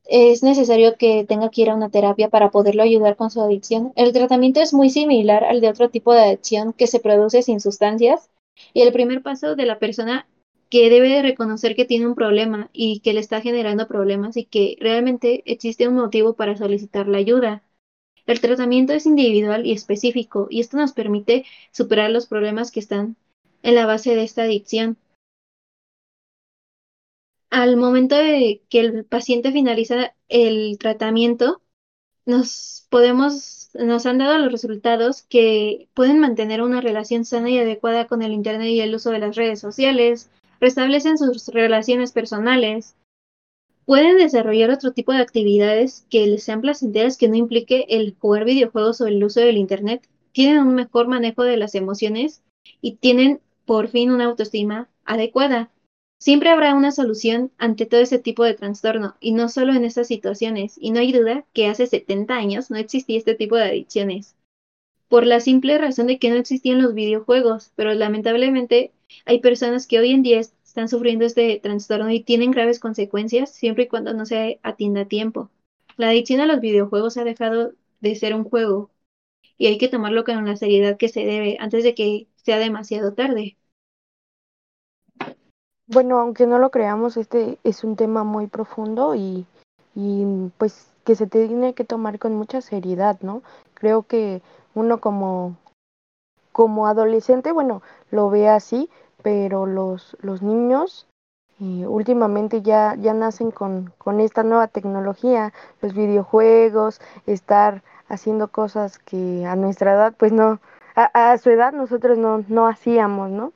es 0.06 0.42
necesario 0.42 0.95
que 0.98 1.24
tenga 1.25 1.50
que 1.50 1.62
ir 1.62 1.69
a 1.69 1.75
una 1.75 1.92
terapia 1.92 2.30
para 2.30 2.50
poderlo 2.50 2.81
ayudar 2.81 3.16
con 3.16 3.30
su 3.30 3.42
adicción. 3.42 3.94
El 3.95 4.12
tratamiento 4.12 4.60
es 4.60 4.74
muy 4.74 4.89
similar 4.89 5.44
al 5.44 5.62
de 5.62 5.69
otro 5.69 5.89
tipo 5.89 6.13
de 6.13 6.21
adicción 6.21 6.74
que 6.74 6.88
se 6.88 7.00
produce 7.00 7.44
sin 7.44 7.60
sustancias 7.60 8.31
y 8.74 8.81
el 8.81 8.92
primer 8.92 9.21
paso 9.21 9.56
de 9.56 9.66
la 9.68 9.77
persona 9.77 10.27
que 10.69 10.89
debe 10.89 11.21
reconocer 11.21 11.75
que 11.75 11.86
tiene 11.86 12.07
un 12.07 12.16
problema 12.16 12.69
y 12.74 13.00
que 13.01 13.13
le 13.13 13.19
está 13.19 13.42
generando 13.42 13.88
problemas 13.88 14.38
y 14.38 14.45
que 14.45 14.77
realmente 14.80 15.44
existe 15.45 15.88
un 15.88 15.95
motivo 15.95 16.36
para 16.36 16.56
solicitar 16.56 17.07
la 17.07 17.18
ayuda. 17.18 17.63
El 18.27 18.42
tratamiento 18.42 18.94
es 18.94 19.06
individual 19.06 19.66
y 19.66 19.71
específico 19.71 20.48
y 20.50 20.60
esto 20.60 20.77
nos 20.77 20.94
permite 20.94 21.45
superar 21.71 22.12
los 22.12 22.27
problemas 22.27 22.71
que 22.71 22.80
están 22.80 23.16
en 23.63 23.75
la 23.75 23.86
base 23.86 24.16
de 24.16 24.24
esta 24.24 24.44
adicción 24.44 24.98
al 27.49 27.78
momento 27.78 28.16
de 28.16 28.61
que 28.69 28.80
el 28.80 29.06
paciente 29.06 29.52
finaliza 29.52 30.16
el 30.28 30.78
tratamiento, 30.78 31.61
nos 32.26 32.85
podemos, 32.90 33.71
nos 33.73 34.06
han 34.06 34.19
dado 34.19 34.38
los 34.38 34.52
resultados 34.52 35.23
que 35.23 35.90
pueden 35.94 36.19
mantener 36.19 36.61
una 36.61 36.81
relación 36.81 37.26
sana 37.26 37.49
y 37.49 37.57
adecuada 37.57 38.07
con 38.07 38.21
el 38.21 38.33
Internet 38.33 38.69
y 38.69 38.81
el 38.81 38.94
uso 38.94 39.11
de 39.11 39.19
las 39.19 39.35
redes 39.35 39.59
sociales, 39.59 40.30
restablecen 40.59 41.18
sus 41.18 41.47
relaciones 41.47 42.11
personales, 42.11 42.95
pueden 43.85 44.18
desarrollar 44.18 44.69
otro 44.69 44.92
tipo 44.92 45.11
de 45.13 45.19
actividades 45.19 46.06
que 46.09 46.28
les 46.28 46.44
sean 46.44 46.61
placenteras 46.61 47.18
que 47.18 47.28
no 47.28 47.35
implique 47.35 47.85
el 47.89 48.16
jugar 48.19 48.45
videojuegos 48.45 49.01
o 49.01 49.07
el 49.07 49.23
uso 49.23 49.39
del 49.39 49.57
Internet, 49.57 50.07
tienen 50.31 50.59
un 50.59 50.75
mejor 50.75 51.07
manejo 51.07 51.44
de 51.44 51.57
las 51.57 51.73
emociones 51.75 52.44
y 52.81 52.97
tienen 52.97 53.39
por 53.66 53.87
fin 53.87 54.11
una 54.11 54.25
autoestima 54.25 54.89
adecuada. 55.06 55.71
Siempre 56.19 56.49
habrá 56.49 56.75
una 56.75 56.92
solución 56.92 57.51
ante 57.57 57.85
todo 57.85 58.01
ese 58.01 58.19
tipo 58.19 58.44
de 58.44 58.54
trastorno, 58.54 59.16
y 59.21 59.31
no 59.31 59.47
solo 59.47 59.73
en 59.73 59.85
estas 59.85 60.07
situaciones, 60.07 60.75
y 60.78 60.92
no 60.92 60.99
hay 60.99 61.13
duda 61.13 61.45
que 61.54 61.68
hace 61.68 61.87
70 61.87 62.35
años 62.35 62.69
no 62.69 62.78
existía 62.78 63.18
este 63.18 63.35
tipo 63.35 63.56
de 63.56 63.63
adicciones, 63.63 64.35
por 65.07 65.25
la 65.25 65.39
simple 65.39 65.78
razón 65.78 66.07
de 66.07 66.19
que 66.19 66.30
no 66.30 66.35
existían 66.35 66.81
los 66.81 66.94
videojuegos, 66.94 67.71
pero 67.75 67.94
lamentablemente 67.94 68.92
hay 69.25 69.39
personas 69.39 69.87
que 69.87 69.99
hoy 69.99 70.11
en 70.11 70.23
día 70.23 70.39
están 70.39 70.89
sufriendo 70.89 71.25
este 71.25 71.59
trastorno 71.61 72.09
y 72.11 72.23
tienen 72.23 72.51
graves 72.51 72.80
consecuencias 72.80 73.51
siempre 73.51 73.83
y 73.85 73.87
cuando 73.87 74.13
no 74.13 74.25
se 74.25 74.59
atienda 74.63 75.01
a 75.01 75.07
tiempo. 75.07 75.49
La 75.97 76.09
adicción 76.09 76.42
a 76.42 76.45
los 76.47 76.61
videojuegos 76.61 77.18
ha 77.18 77.23
dejado 77.23 77.73
de 78.01 78.16
ser 78.16 78.33
un 78.33 78.44
juego, 78.44 78.92
y 79.59 79.68
hay 79.68 79.78
que 79.78 79.89
tomarlo 79.89 80.23
con 80.23 80.45
la 80.45 80.56
seriedad 80.56 80.97
que 80.97 81.09
se 81.09 81.25
debe 81.25 81.57
antes 81.59 81.83
de 81.83 81.94
que 81.94 82.28
sea 82.37 82.57
demasiado 82.57 83.13
tarde. 83.13 83.57
Bueno, 85.85 86.19
aunque 86.19 86.47
no 86.47 86.59
lo 86.59 86.69
creamos, 86.71 87.18
este 87.18 87.57
es 87.63 87.83
un 87.83 87.95
tema 87.95 88.23
muy 88.23 88.47
profundo 88.47 89.16
y, 89.16 89.45
y 89.95 90.23
pues 90.57 90.87
que 91.04 91.16
se 91.16 91.28
tiene 91.28 91.73
que 91.73 91.83
tomar 91.83 92.19
con 92.19 92.35
mucha 92.35 92.61
seriedad, 92.61 93.19
¿no? 93.21 93.42
Creo 93.73 94.04
que 94.04 94.42
uno 94.75 94.99
como, 94.99 95.57
como 96.52 96.88
adolescente, 96.88 97.52
bueno, 97.52 97.82
lo 98.12 98.30
ve 98.30 98.50
así, 98.50 98.90
pero 99.24 99.66
los, 99.66 100.18
los 100.22 100.42
niños 100.42 101.08
eh, 101.60 101.86
últimamente 101.88 102.62
ya, 102.62 102.96
ya 102.98 103.14
nacen 103.14 103.52
con, 103.52 103.94
con 103.98 104.20
esta 104.20 104.44
nueva 104.44 104.68
tecnología, 104.68 105.54
los 105.82 105.94
videojuegos, 105.94 107.02
estar 107.26 107.84
haciendo 108.08 108.48
cosas 108.48 108.98
que 108.98 109.46
a 109.46 109.56
nuestra 109.56 109.94
edad, 109.94 110.14
pues 110.18 110.32
no, 110.32 110.60
a, 110.96 111.32
a 111.32 111.38
su 111.38 111.50
edad 111.50 111.74
nosotros 111.74 112.18
no, 112.18 112.44
no 112.48 112.68
hacíamos, 112.68 113.30
¿no? 113.30 113.54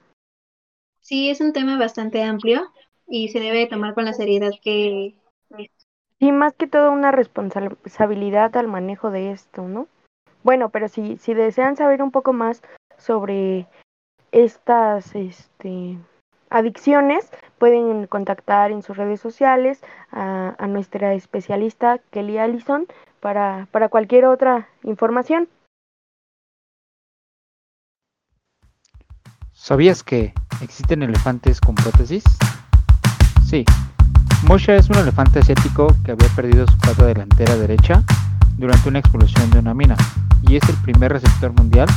Sí, 1.01 1.29
es 1.29 1.41
un 1.41 1.53
tema 1.53 1.77
bastante 1.77 2.23
amplio 2.23 2.71
y 3.07 3.29
se 3.29 3.39
debe 3.39 3.67
tomar 3.67 3.93
con 3.93 4.05
la 4.05 4.13
seriedad 4.13 4.51
que 4.61 5.15
Sí, 6.19 6.31
más 6.31 6.53
que 6.53 6.67
todo 6.67 6.91
una 6.91 7.11
responsabilidad 7.11 8.55
al 8.55 8.67
manejo 8.67 9.11
de 9.11 9.31
esto, 9.31 9.63
¿no? 9.63 9.87
Bueno, 10.43 10.69
pero 10.69 10.87
si, 10.87 11.17
si 11.17 11.33
desean 11.33 11.75
saber 11.75 12.01
un 12.01 12.11
poco 12.11 12.33
más 12.33 12.61
sobre 13.03 13.67
estas 14.31 15.13
este, 15.15 15.97
adicciones, 16.49 17.29
pueden 17.57 18.07
contactar 18.07 18.71
en 18.71 18.81
sus 18.81 18.97
redes 18.97 19.19
sociales 19.19 19.81
a, 20.11 20.55
nuestra 20.67 21.13
especialista 21.13 21.99
Kelly 22.11 22.37
Allison 22.37 22.87
para, 23.19 23.67
para 23.71 23.89
cualquier 23.89 24.25
otra 24.25 24.69
información. 24.83 25.49
¿Sabías 29.51 30.03
que 30.03 30.33
existen 30.61 31.03
elefantes 31.03 31.61
con 31.61 31.75
prótesis? 31.75 32.23
Sí. 33.45 33.65
Mosha 34.47 34.75
es 34.75 34.89
un 34.89 34.97
elefante 34.97 35.39
asiático 35.39 35.87
que 36.03 36.11
había 36.11 36.27
perdido 36.35 36.65
su 36.67 36.77
pata 36.79 37.05
delantera 37.05 37.55
derecha 37.55 38.03
durante 38.57 38.89
una 38.89 38.99
explosión 38.99 39.49
de 39.51 39.59
una 39.59 39.73
mina 39.73 39.95
y 40.41 40.57
es 40.57 40.67
el 40.67 40.75
primer 40.83 41.13
receptor 41.13 41.53
mundial 41.53 41.87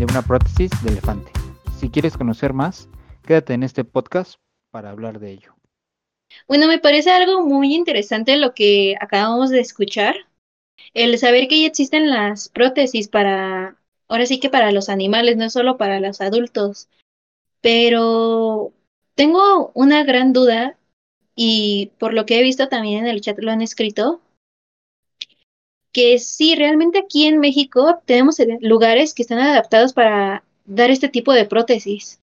de 0.00 0.06
una 0.06 0.22
prótesis 0.22 0.70
de 0.82 0.92
elefante. 0.92 1.30
Si 1.78 1.90
quieres 1.90 2.16
conocer 2.16 2.54
más, 2.54 2.88
quédate 3.22 3.52
en 3.52 3.62
este 3.62 3.84
podcast 3.84 4.36
para 4.70 4.88
hablar 4.88 5.20
de 5.20 5.30
ello. 5.30 5.54
Bueno, 6.48 6.68
me 6.68 6.78
parece 6.78 7.10
algo 7.10 7.44
muy 7.44 7.74
interesante 7.74 8.36
lo 8.36 8.54
que 8.54 8.96
acabamos 8.98 9.50
de 9.50 9.60
escuchar. 9.60 10.16
El 10.94 11.18
saber 11.18 11.48
que 11.48 11.60
ya 11.60 11.66
existen 11.66 12.08
las 12.08 12.48
prótesis 12.48 13.08
para, 13.08 13.76
ahora 14.08 14.24
sí 14.24 14.40
que 14.40 14.48
para 14.48 14.72
los 14.72 14.88
animales, 14.88 15.36
no 15.36 15.50
solo 15.50 15.76
para 15.76 16.00
los 16.00 16.22
adultos. 16.22 16.88
Pero 17.60 18.72
tengo 19.16 19.70
una 19.74 20.02
gran 20.02 20.32
duda 20.32 20.78
y 21.36 21.92
por 21.98 22.14
lo 22.14 22.24
que 22.24 22.38
he 22.38 22.42
visto 22.42 22.68
también 22.68 23.04
en 23.04 23.10
el 23.10 23.20
chat 23.20 23.38
lo 23.38 23.50
han 23.50 23.60
escrito, 23.60 24.22
que 25.92 26.18
sí, 26.18 26.54
realmente 26.56 26.98
aquí 26.98 27.26
en 27.26 27.40
México 27.40 28.00
tenemos 28.04 28.36
lugares 28.60 29.14
que 29.14 29.22
están 29.22 29.38
adaptados 29.38 29.92
para 29.92 30.44
dar 30.64 30.90
este 30.90 31.08
tipo 31.08 31.32
de 31.32 31.46
prótesis. 31.46 32.20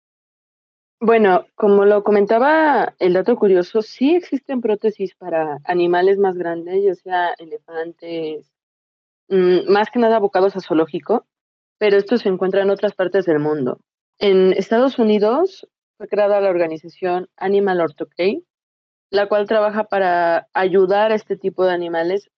Bueno, 1.01 1.47
como 1.57 1.85
lo 1.85 2.05
comentaba 2.05 2.95
el 3.01 3.15
dato 3.15 3.35
curioso, 3.35 3.83
sí 3.83 4.15
existen 4.15 4.61
prótesis 4.61 5.17
para 5.17 5.59
animales 5.65 6.19
más 6.19 6.37
grandes, 6.37 6.85
ya 6.85 6.95
sea 6.95 7.35
elefantes, 7.39 8.53
mm, 9.29 9.69
más 9.69 9.91
que 9.91 9.99
nada 9.99 10.17
abocados 10.17 10.55
a 10.55 10.61
zoológico, 10.61 11.27
pero 11.79 11.97
estos 11.97 12.21
se 12.21 12.29
encuentran 12.29 12.67
en 12.67 12.71
otras 12.71 12.95
partes 12.95 13.25
del 13.25 13.41
mundo. 13.41 13.81
En 14.21 14.53
Estados 14.53 15.01
Unidos 15.01 15.67
fue 15.99 16.07
creada 16.07 16.41
la 16.41 16.51
organización 16.51 17.29
Animal 17.37 17.81
Orthocare, 17.81 18.43
la 19.11 19.29
cual 19.29 19.49
trabaja 19.49 19.85
para 19.85 20.47
ayudar 20.53 21.11
a 21.11 21.17
este 21.17 21.37
tipo 21.37 21.65
de 21.65 21.73
animales 21.73 22.31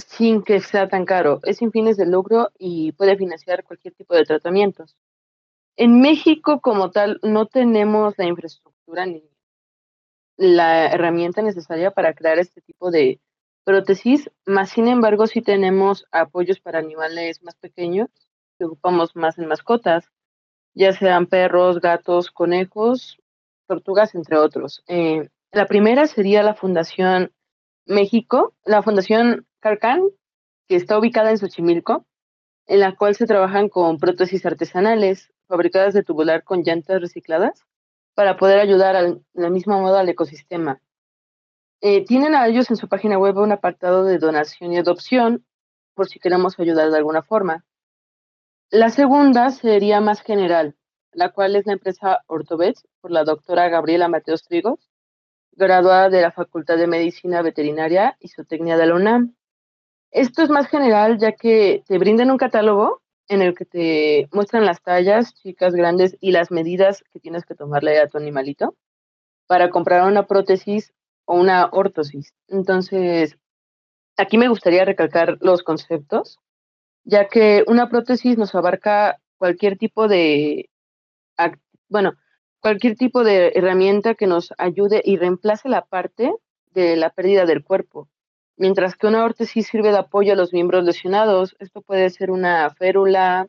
sin 0.00 0.42
que 0.42 0.60
sea 0.60 0.88
tan 0.88 1.04
caro. 1.04 1.40
Es 1.44 1.58
sin 1.58 1.72
fines 1.72 1.96
de 1.96 2.06
lucro 2.06 2.50
y 2.58 2.92
puede 2.92 3.16
financiar 3.16 3.64
cualquier 3.64 3.94
tipo 3.94 4.14
de 4.14 4.24
tratamientos. 4.24 4.96
En 5.76 6.00
México, 6.00 6.60
como 6.60 6.90
tal, 6.90 7.20
no 7.22 7.46
tenemos 7.46 8.14
la 8.18 8.26
infraestructura 8.26 9.06
ni 9.06 9.24
la 10.36 10.86
herramienta 10.86 11.42
necesaria 11.42 11.90
para 11.90 12.14
crear 12.14 12.38
este 12.38 12.60
tipo 12.62 12.90
de 12.90 13.20
prótesis, 13.64 14.30
más 14.46 14.70
sin 14.70 14.88
embargo, 14.88 15.26
sí 15.26 15.42
tenemos 15.42 16.06
apoyos 16.12 16.60
para 16.60 16.78
animales 16.78 17.42
más 17.42 17.56
pequeños, 17.56 18.08
que 18.58 18.64
ocupamos 18.64 19.14
más 19.14 19.38
en 19.38 19.46
mascotas, 19.46 20.10
ya 20.74 20.92
sean 20.92 21.26
perros, 21.26 21.80
gatos, 21.80 22.30
conejos, 22.30 23.18
tortugas, 23.66 24.14
entre 24.14 24.38
otros. 24.38 24.82
Eh, 24.88 25.28
la 25.52 25.66
primera 25.66 26.06
sería 26.06 26.42
la 26.42 26.54
Fundación 26.54 27.32
México, 27.86 28.54
la 28.64 28.82
Fundación 28.82 29.46
Carcan, 29.60 30.02
que 30.68 30.76
está 30.76 30.98
ubicada 30.98 31.30
en 31.30 31.38
Xochimilco, 31.38 32.06
en 32.66 32.80
la 32.80 32.94
cual 32.94 33.14
se 33.14 33.26
trabajan 33.26 33.68
con 33.68 33.98
prótesis 33.98 34.46
artesanales 34.46 35.32
fabricadas 35.48 35.94
de 35.94 36.04
tubular 36.04 36.44
con 36.44 36.62
llantas 36.62 37.00
recicladas 37.00 37.64
para 38.14 38.36
poder 38.36 38.60
ayudar 38.60 38.96
al, 38.96 39.24
mismo 39.34 39.80
modo 39.80 39.96
al 39.96 40.08
ecosistema. 40.08 40.80
Eh, 41.80 42.04
tienen 42.04 42.34
a 42.34 42.46
ellos 42.46 42.70
en 42.70 42.76
su 42.76 42.88
página 42.88 43.18
web 43.18 43.38
un 43.38 43.52
apartado 43.52 44.04
de 44.04 44.18
donación 44.18 44.72
y 44.72 44.78
adopción 44.78 45.44
por 45.94 46.08
si 46.08 46.18
queremos 46.18 46.58
ayudar 46.58 46.90
de 46.90 46.98
alguna 46.98 47.22
forma. 47.22 47.64
La 48.70 48.90
segunda 48.90 49.50
sería 49.50 50.00
más 50.00 50.20
general, 50.20 50.76
la 51.12 51.30
cual 51.30 51.56
es 51.56 51.66
la 51.66 51.72
empresa 51.72 52.20
Ortobets 52.26 52.86
por 53.00 53.10
la 53.10 53.24
doctora 53.24 53.68
Gabriela 53.68 54.08
Mateos 54.08 54.44
Trigos, 54.44 54.89
graduada 55.66 56.08
de 56.08 56.22
la 56.22 56.32
Facultad 56.32 56.76
de 56.76 56.86
Medicina 56.86 57.42
Veterinaria 57.42 58.16
y 58.20 58.28
Zootecnia 58.28 58.76
de 58.76 58.86
la 58.86 58.94
UNAM. 58.94 59.34
Esto 60.10 60.42
es 60.42 60.50
más 60.50 60.68
general 60.68 61.18
ya 61.18 61.32
que 61.32 61.84
te 61.86 61.98
brindan 61.98 62.30
un 62.30 62.38
catálogo 62.38 63.02
en 63.28 63.42
el 63.42 63.54
que 63.54 63.64
te 63.64 64.28
muestran 64.32 64.64
las 64.66 64.82
tallas, 64.82 65.34
chicas, 65.34 65.74
grandes 65.74 66.16
y 66.20 66.32
las 66.32 66.50
medidas 66.50 67.04
que 67.12 67.20
tienes 67.20 67.44
que 67.44 67.54
tomarle 67.54 68.00
a 68.00 68.08
tu 68.08 68.18
animalito 68.18 68.74
para 69.46 69.70
comprar 69.70 70.06
una 70.08 70.26
prótesis 70.26 70.92
o 71.24 71.36
una 71.36 71.68
ortosis. 71.70 72.34
Entonces, 72.48 73.38
aquí 74.16 74.36
me 74.36 74.48
gustaría 74.48 74.84
recalcar 74.84 75.38
los 75.40 75.62
conceptos 75.62 76.38
ya 77.04 77.28
que 77.28 77.64
una 77.66 77.88
prótesis 77.88 78.36
nos 78.36 78.54
abarca 78.54 79.20
cualquier 79.38 79.78
tipo 79.78 80.08
de, 80.08 80.70
bueno, 81.88 82.12
cualquier 82.60 82.96
tipo 82.96 83.24
de 83.24 83.52
herramienta 83.54 84.14
que 84.14 84.26
nos 84.26 84.52
ayude 84.58 85.02
y 85.04 85.16
reemplace 85.16 85.68
la 85.68 85.82
parte 85.82 86.34
de 86.72 86.96
la 86.96 87.10
pérdida 87.10 87.46
del 87.46 87.64
cuerpo. 87.64 88.08
Mientras 88.56 88.94
que 88.94 89.06
una 89.06 89.24
órtesis 89.24 89.66
sirve 89.66 89.90
de 89.90 89.98
apoyo 89.98 90.34
a 90.34 90.36
los 90.36 90.52
miembros 90.52 90.84
lesionados, 90.84 91.56
esto 91.58 91.80
puede 91.80 92.10
ser 92.10 92.30
una 92.30 92.68
férula 92.70 93.48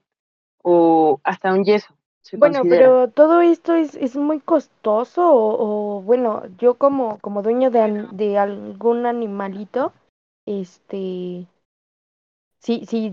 o 0.64 1.20
hasta 1.24 1.54
un 1.54 1.66
yeso. 1.66 1.94
bueno, 2.38 2.62
pero 2.64 3.10
todo 3.10 3.42
esto 3.42 3.76
es, 3.76 3.96
es 3.96 4.16
muy 4.16 4.40
costoso 4.40 5.22
o, 5.34 6.02
bueno, 6.02 6.44
yo 6.58 6.76
como, 6.76 7.20
como 7.20 7.42
dueño 7.42 7.72
de, 7.72 8.08
de 8.14 8.38
algún 8.38 9.06
animalito, 9.06 9.92
este, 10.46 11.46
si, 12.60 12.86
si 12.86 13.12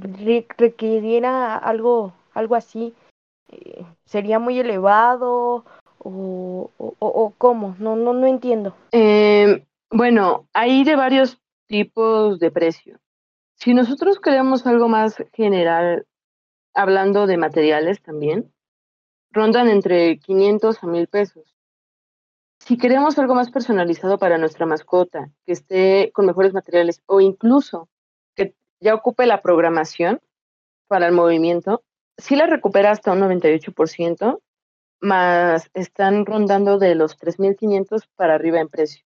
requiriera 0.58 1.56
algo, 1.56 2.12
algo 2.32 2.54
así, 2.54 2.94
eh, 3.48 3.84
¿sería 4.04 4.38
muy 4.38 4.60
elevado 4.60 5.64
o, 5.98 6.70
o, 6.78 6.94
o, 6.98 7.34
cómo? 7.36 7.76
No, 7.78 7.96
no, 7.96 8.12
no 8.12 8.26
entiendo. 8.26 8.76
Eh, 8.92 9.66
bueno, 9.90 10.48
hay 10.52 10.84
de 10.84 10.96
varios 10.96 11.40
tipos 11.66 12.38
de 12.38 12.50
precio. 12.50 12.98
Si 13.54 13.74
nosotros 13.74 14.20
queremos 14.20 14.66
algo 14.66 14.88
más 14.88 15.16
general, 15.32 16.06
hablando 16.74 17.26
de 17.26 17.36
materiales 17.36 18.00
también, 18.02 18.52
rondan 19.30 19.68
entre 19.68 20.18
500 20.18 20.82
a 20.82 20.86
1000 20.86 21.06
pesos. 21.08 21.54
Si 22.60 22.76
queremos 22.76 23.18
algo 23.18 23.34
más 23.34 23.50
personalizado 23.50 24.18
para 24.18 24.38
nuestra 24.38 24.66
mascota, 24.66 25.30
que 25.46 25.52
esté 25.52 26.10
con 26.12 26.26
mejores 26.26 26.52
materiales 26.52 27.02
o 27.06 27.20
incluso 27.20 27.88
ya 28.80 28.94
ocupe 28.94 29.26
la 29.26 29.42
programación 29.42 30.20
para 30.86 31.06
el 31.06 31.12
movimiento, 31.12 31.82
sí 32.16 32.36
la 32.36 32.46
recupera 32.46 32.90
hasta 32.90 33.12
un 33.12 33.20
98%, 33.20 34.40
más 35.00 35.70
están 35.74 36.26
rondando 36.26 36.78
de 36.78 36.94
los 36.94 37.18
3.500 37.18 38.08
para 38.16 38.34
arriba 38.34 38.60
en 38.60 38.68
precio. 38.68 39.04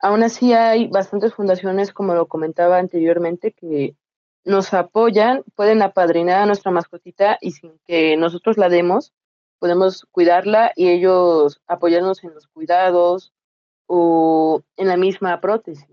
Aún 0.00 0.22
así 0.22 0.54
hay 0.54 0.88
bastantes 0.88 1.34
fundaciones, 1.34 1.92
como 1.92 2.14
lo 2.14 2.26
comentaba 2.26 2.78
anteriormente, 2.78 3.52
que 3.52 3.96
nos 4.44 4.72
apoyan, 4.72 5.44
pueden 5.54 5.82
apadrinar 5.82 6.42
a 6.42 6.46
nuestra 6.46 6.70
mascotita 6.70 7.36
y 7.40 7.52
sin 7.52 7.78
que 7.86 8.16
nosotros 8.16 8.56
la 8.56 8.70
demos, 8.70 9.12
podemos 9.58 10.06
cuidarla 10.10 10.72
y 10.74 10.88
ellos 10.88 11.60
apoyarnos 11.66 12.24
en 12.24 12.34
los 12.34 12.48
cuidados 12.48 13.32
o 13.86 14.62
en 14.76 14.88
la 14.88 14.96
misma 14.96 15.40
prótesis. 15.40 15.86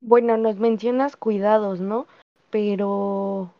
Bueno, 0.00 0.36
nos 0.36 0.56
mencionas 0.56 1.16
cuidados, 1.16 1.80
¿no? 1.80 2.06
Pero, 2.50 3.52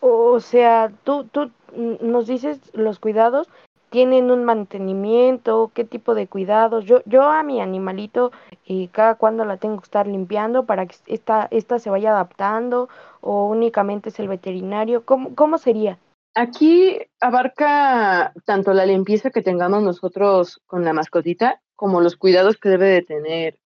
o 0.00 0.40
sea, 0.40 0.92
tú, 1.04 1.24
tú 1.24 1.50
nos 1.74 2.26
dices 2.26 2.60
los 2.72 2.98
cuidados, 2.98 3.48
tienen 3.90 4.30
un 4.30 4.44
mantenimiento, 4.44 5.70
qué 5.74 5.84
tipo 5.84 6.14
de 6.14 6.26
cuidados. 6.26 6.84
Yo, 6.84 7.00
yo 7.06 7.22
a 7.22 7.42
mi 7.42 7.60
animalito, 7.60 8.32
eh, 8.66 8.88
cada 8.92 9.14
cuando 9.14 9.44
la 9.44 9.56
tengo 9.56 9.78
que 9.78 9.84
estar 9.84 10.06
limpiando 10.06 10.66
para 10.66 10.86
que 10.86 10.96
esta, 11.06 11.48
esta 11.50 11.78
se 11.78 11.90
vaya 11.90 12.10
adaptando, 12.10 12.88
o 13.20 13.46
únicamente 13.46 14.10
es 14.10 14.20
el 14.20 14.28
veterinario, 14.28 15.04
¿cómo, 15.04 15.34
cómo 15.34 15.58
sería? 15.58 15.98
Aquí 16.34 16.98
abarca 17.20 18.32
tanto 18.44 18.72
la 18.72 18.86
limpieza 18.86 19.30
que 19.30 19.42
tengamos 19.42 19.82
nosotros 19.82 20.60
con 20.66 20.84
la 20.84 20.92
mascotita, 20.92 21.60
como 21.74 22.00
los 22.00 22.16
cuidados 22.16 22.58
que 22.58 22.68
debe 22.68 22.86
de 22.86 23.02
tener 23.02 23.58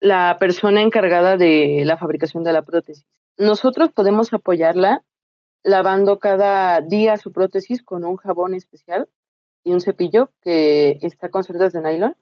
la 0.00 0.36
persona 0.38 0.82
encargada 0.82 1.36
de 1.36 1.82
la 1.84 1.96
fabricación 1.96 2.44
de 2.44 2.52
la 2.52 2.62
prótesis. 2.62 3.04
Nosotros 3.36 3.90
podemos 3.92 4.32
apoyarla 4.32 5.02
lavando 5.62 6.18
cada 6.18 6.80
día 6.80 7.16
su 7.16 7.32
prótesis 7.32 7.82
con 7.82 8.04
un 8.04 8.16
jabón 8.16 8.54
especial 8.54 9.08
y 9.64 9.72
un 9.72 9.80
cepillo 9.80 10.30
que 10.40 10.98
está 11.02 11.30
con 11.30 11.44
cerdas 11.44 11.72
de 11.72 11.82
nylon. 11.82 12.16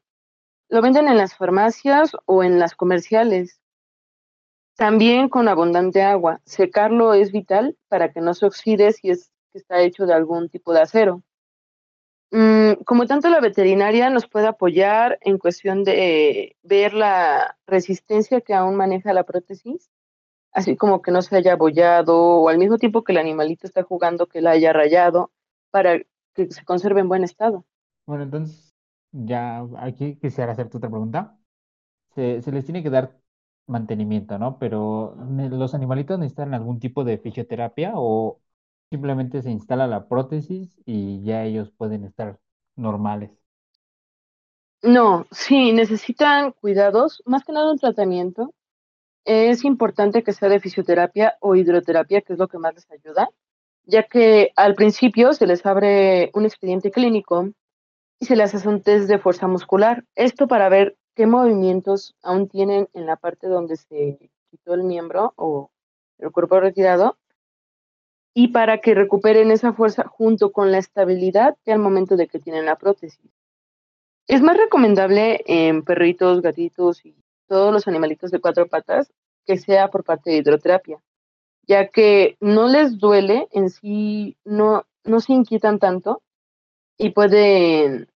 Lo 0.69 0.83
venden 0.83 1.09
en 1.09 1.17
las 1.17 1.37
farmacias 1.37 2.13
o 2.27 2.43
en 2.43 2.59
las 2.59 2.75
comerciales. 2.75 3.61
También 4.77 5.29
con 5.29 5.49
abundante 5.49 6.03
agua. 6.03 6.41
Secarlo 6.45 7.15
es 7.15 7.33
vital 7.33 7.77
para 7.89 8.13
que 8.13 8.21
no 8.21 8.35
se 8.35 8.47
oxide 8.47 8.93
si 8.93 9.11
es 9.11 9.31
que 9.53 9.59
está 9.59 9.81
hecho 9.81 10.07
de 10.07 10.15
algún 10.15 10.49
tipo 10.49 10.73
de 10.73 10.81
acero. 10.81 11.23
Mm, 12.33 12.83
como 12.85 13.07
tanto 13.07 13.31
la 13.31 13.41
veterinaria 13.41 14.11
nos 14.11 14.27
puede 14.27 14.49
apoyar 14.49 15.19
en 15.23 15.39
cuestión 15.39 15.85
de 15.85 16.57
ver 16.63 16.93
la 16.93 17.57
resistencia 17.67 18.41
que 18.41 18.53
aún 18.53 18.77
maneja 18.77 19.13
la 19.13 19.23
prótesis, 19.23 19.91
así 20.57 20.77
como 20.77 21.03
que 21.03 21.13
no 21.13 21.23
se 21.23 21.37
haya 21.37 21.53
abollado 21.55 22.19
o 22.19 22.49
al 22.51 22.59
mismo 22.59 22.79
tiempo 22.79 23.05
que 23.05 23.13
el 23.13 23.19
animalito 23.19 23.67
está 23.69 23.85
jugando 23.85 24.27
que 24.29 24.43
la 24.43 24.53
haya 24.53 24.73
rayado 24.75 25.33
para 25.71 26.01
que 26.35 26.51
se 26.53 26.65
conserve 26.65 27.01
en 27.03 27.09
buen 27.11 27.25
estado. 27.25 27.65
Bueno, 28.07 28.23
entonces 28.25 28.75
ya 29.13 29.65
aquí 29.79 30.17
quisiera 30.17 30.53
hacerte 30.53 30.77
otra 30.77 30.91
pregunta. 30.91 31.39
Se, 32.15 32.43
se 32.43 32.53
les 32.53 32.65
tiene 32.67 32.83
que 32.83 32.91
dar 32.91 33.19
mantenimiento, 33.67 34.39
¿no? 34.39 34.59
Pero 34.59 35.17
¿los 35.51 35.75
animalitos 35.75 36.19
necesitan 36.19 36.55
algún 36.55 36.81
tipo 36.81 37.05
de 37.05 37.19
fisioterapia 37.19 37.93
o 37.97 38.41
simplemente 38.91 39.43
se 39.43 39.51
instala 39.53 39.87
la 39.89 40.09
prótesis 40.09 40.81
y 40.87 41.23
ya 41.25 41.45
ellos 41.45 41.71
pueden 41.73 42.05
estar 42.05 42.41
normales? 42.77 43.33
No, 44.83 45.27
sí, 45.33 45.73
necesitan 45.73 46.53
cuidados, 46.53 47.23
más 47.27 47.45
que 47.45 47.53
nada 47.53 47.73
un 47.73 47.79
tratamiento. 47.79 48.55
Es 49.27 49.65
importante 49.65 50.23
que 50.23 50.33
sea 50.33 50.49
de 50.49 50.61
fisioterapia 50.61 51.37
o 51.41 51.57
hidroterapia, 51.57 52.21
que 52.21 52.35
es 52.35 52.39
lo 52.39 52.47
que 52.47 52.59
más 52.59 52.75
les 52.75 52.89
ayuda, 52.93 53.29
ya 53.85 54.05
que 54.05 54.53
al 54.55 54.77
principio 54.77 55.33
se 55.33 55.49
les 55.49 55.67
abre 55.67 56.31
un 56.33 56.45
expediente 56.45 56.93
clínico 56.93 57.51
y 58.21 58.27
se 58.27 58.37
les 58.37 58.55
hace 58.55 58.69
un 58.69 58.83
test 58.83 59.09
de 59.09 59.19
fuerza 59.19 59.49
muscular. 59.49 60.05
Esto 60.15 60.47
para 60.47 60.69
ver 60.69 60.97
qué 61.17 61.27
movimientos 61.27 62.15
aún 62.23 62.49
tienen 62.49 62.89
en 62.93 63.07
la 63.07 63.17
parte 63.17 63.49
donde 63.49 63.77
se 63.77 64.31
quitó 64.49 64.75
el 64.75 64.85
miembro 64.85 65.35
o 65.35 65.73
el 66.19 66.31
cuerpo 66.31 66.61
retirado 66.61 67.19
y 68.33 68.49
para 68.49 68.79
que 68.79 68.95
recuperen 68.95 69.51
esa 69.51 69.73
fuerza 69.73 70.05
junto 70.07 70.53
con 70.53 70.71
la 70.71 70.79
estabilidad 70.79 71.57
que 71.65 71.73
al 71.73 71.81
momento 71.81 72.17
de 72.17 72.29
que 72.29 72.39
tienen 72.39 72.65
la 72.65 72.77
prótesis. 72.77 73.33
Es 74.29 74.41
más 74.41 74.57
recomendable 74.57 75.43
en 75.47 75.83
perritos, 75.83 76.43
gatitos 76.43 77.05
y 77.05 77.26
todos 77.47 77.73
los 77.73 77.89
animalitos 77.89 78.31
de 78.31 78.41
cuatro 78.41 78.67
patas 78.69 79.13
que 79.45 79.57
sea 79.57 79.89
por 79.89 80.05
parte 80.05 80.31
de 80.31 80.37
hidroterapia, 80.39 81.03
ya 81.63 81.89
que 81.89 82.37
no 82.41 82.69
les 82.69 82.99
duele 82.99 83.49
en 83.53 83.71
sí, 83.71 84.37
no, 84.45 84.85
no 85.05 85.21
se 85.21 85.33
inquietan 85.33 85.79
tanto 85.79 86.23
y 86.99 87.11
pueden 87.11 88.09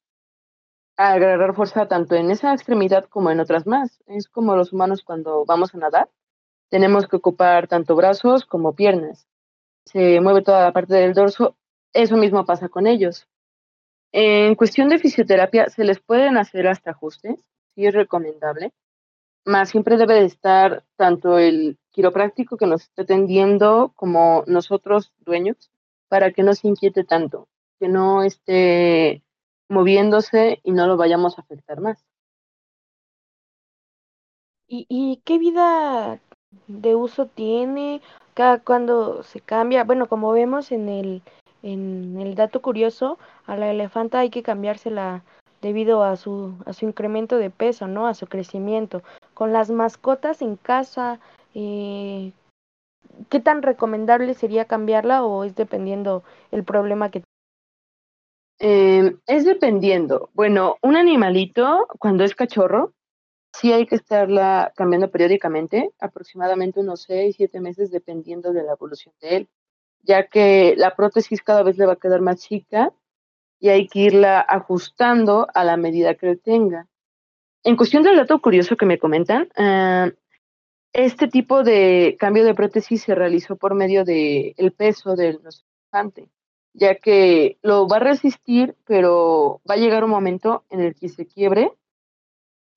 agarrar 0.97 1.55
fuerza 1.55 1.89
tanto 1.89 2.15
en 2.15 2.31
esa 2.31 2.53
extremidad 2.53 3.05
como 3.05 3.31
en 3.31 3.41
otras 3.41 3.67
más. 3.67 4.03
Es 4.07 4.29
como 4.29 4.57
los 4.57 4.73
humanos 4.73 5.03
cuando 5.03 5.45
vamos 5.45 5.75
a 5.75 5.79
nadar, 5.79 6.11
tenemos 6.69 7.09
que 7.09 7.17
ocupar 7.17 7.69
tanto 7.69 7.97
brazos 7.97 8.45
como 8.45 8.75
piernas 8.75 9.27
se 9.85 10.21
mueve 10.21 10.43
toda 10.43 10.63
la 10.63 10.73
parte 10.73 10.95
del 10.95 11.15
dorso, 11.15 11.57
eso 11.93 12.17
mismo 12.17 12.45
pasa 12.45 12.69
con 12.69 12.87
ellos. 12.87 13.27
En 14.13 14.55
cuestión 14.55 14.89
de 14.89 14.99
fisioterapia, 14.99 15.69
se 15.69 15.85
les 15.85 16.01
pueden 16.01 16.37
hacer 16.37 16.67
hasta 16.69 16.91
ajustes, 16.91 17.45
sí 17.75 17.87
es 17.87 17.95
recomendable, 17.95 18.73
más 19.45 19.71
siempre 19.71 19.97
debe 19.97 20.15
de 20.15 20.25
estar 20.25 20.85
tanto 20.97 21.39
el 21.39 21.79
quiropráctico 21.91 22.57
que 22.57 22.67
nos 22.67 22.83
esté 22.83 23.03
atendiendo 23.03 23.93
como 23.97 24.45
nosotros 24.47 25.13
dueños 25.19 25.71
para 26.09 26.33
que 26.33 26.43
no 26.43 26.55
se 26.55 26.69
inquiete 26.69 27.05
tanto, 27.05 27.49
que 27.79 27.89
no 27.89 28.23
esté 28.23 29.23
moviéndose 29.69 30.61
y 30.65 30.73
no 30.73 30.87
lo 30.87 30.97
vayamos 30.97 31.39
a 31.39 31.43
afectar 31.43 31.81
más. 31.81 32.05
¿Y, 34.67 34.87
y 34.89 35.21
qué 35.25 35.39
vida 35.39 36.21
de 36.69 36.95
uso 36.95 37.27
tiene? 37.27 38.01
cada 38.35 38.59
cuando 38.59 39.23
se 39.23 39.41
cambia, 39.41 39.85
bueno, 39.85 40.09
como 40.09 40.33
vemos 40.33 40.73
en 40.73 40.89
el, 40.89 41.23
en 41.63 42.19
el 42.19 42.35
dato 42.35 42.63
curioso, 42.63 43.19
a 43.47 43.57
la 43.57 43.71
elefanta 43.71 44.21
hay 44.21 44.31
que 44.31 44.43
cambiársela 44.43 45.25
debido 45.61 46.03
a 46.03 46.17
su, 46.17 46.55
a 46.67 46.73
su 46.73 46.87
incremento 46.87 47.37
de 47.37 47.51
peso, 47.51 47.87
¿no? 47.87 48.07
A 48.07 48.15
su 48.15 48.27
crecimiento. 48.27 49.03
Con 49.35 49.53
las 49.53 49.71
mascotas 49.71 50.43
en 50.43 50.57
casa, 50.57 51.21
eh, 51.55 52.33
¿qué 53.29 53.41
tan 53.41 53.63
recomendable 53.63 54.35
sería 54.35 54.65
cambiarla 54.65 55.25
o 55.25 55.45
es 55.45 55.55
dependiendo 55.55 56.23
el 56.51 56.65
problema 56.65 57.11
que 57.11 57.23
eh, 58.63 59.17
es 59.27 59.47
dependiendo. 59.47 60.29
Bueno, 60.35 60.77
un 60.83 60.95
animalito 60.95 61.87
cuando 61.99 62.25
es 62.25 62.35
cachorro 62.35 62.93
Sí 63.53 63.73
hay 63.73 63.87
que 63.87 63.97
estarla 63.97 64.73
cambiando 64.77 65.11
periódicamente, 65.11 65.91
aproximadamente 65.99 66.81
unos 66.81 67.03
6, 67.03 67.35
7 67.37 67.61
meses 67.61 67.91
dependiendo 67.91 68.53
de 68.53 68.63
la 68.63 68.73
evolución 68.73 69.15
de 69.21 69.37
él, 69.37 69.49
ya 70.03 70.29
que 70.29 70.75
la 70.77 70.95
prótesis 70.95 71.43
cada 71.43 71.63
vez 71.63 71.77
le 71.77 71.87
va 71.87 71.95
a 71.95 71.97
quedar 71.97 72.21
más 72.21 72.41
chica 72.41 72.93
y 73.61 73.69
hay 73.69 73.87
que 73.87 74.01
irla 74.01 74.41
ajustando 74.41 75.47
a 75.55 75.63
la 75.65 75.77
medida 75.77 76.15
que 76.15 76.35
tenga. 76.37 76.89
En 77.63 77.77
cuestión 77.77 78.03
del 78.03 78.17
dato 78.17 78.41
curioso 78.41 78.77
que 78.77 78.87
me 78.87 78.99
comentan, 78.99 79.49
ah, 79.57 80.11
este 80.93 81.29
tipo 81.29 81.63
de 81.63 82.17
cambio 82.19 82.45
de 82.45 82.55
prótesis 82.55 83.03
se 83.03 83.15
realizó 83.15 83.57
por 83.57 83.75
medio 83.75 84.05
del 84.05 84.55
el 84.57 84.73
peso 84.73 85.15
del 85.15 85.41
elefante, 85.41 86.31
ya 86.73 86.97
que 86.97 87.59
lo 87.63 87.87
va 87.87 87.97
a 87.97 88.01
resistir, 88.01 88.77
pero 88.87 89.61
va 89.71 89.75
a 89.75 89.79
llegar 89.79 90.03
un 90.05 90.11
momento 90.11 90.65
en 90.71 90.81
el 90.81 90.95
que 90.95 91.09
se 91.09 91.27
quiebre 91.27 91.73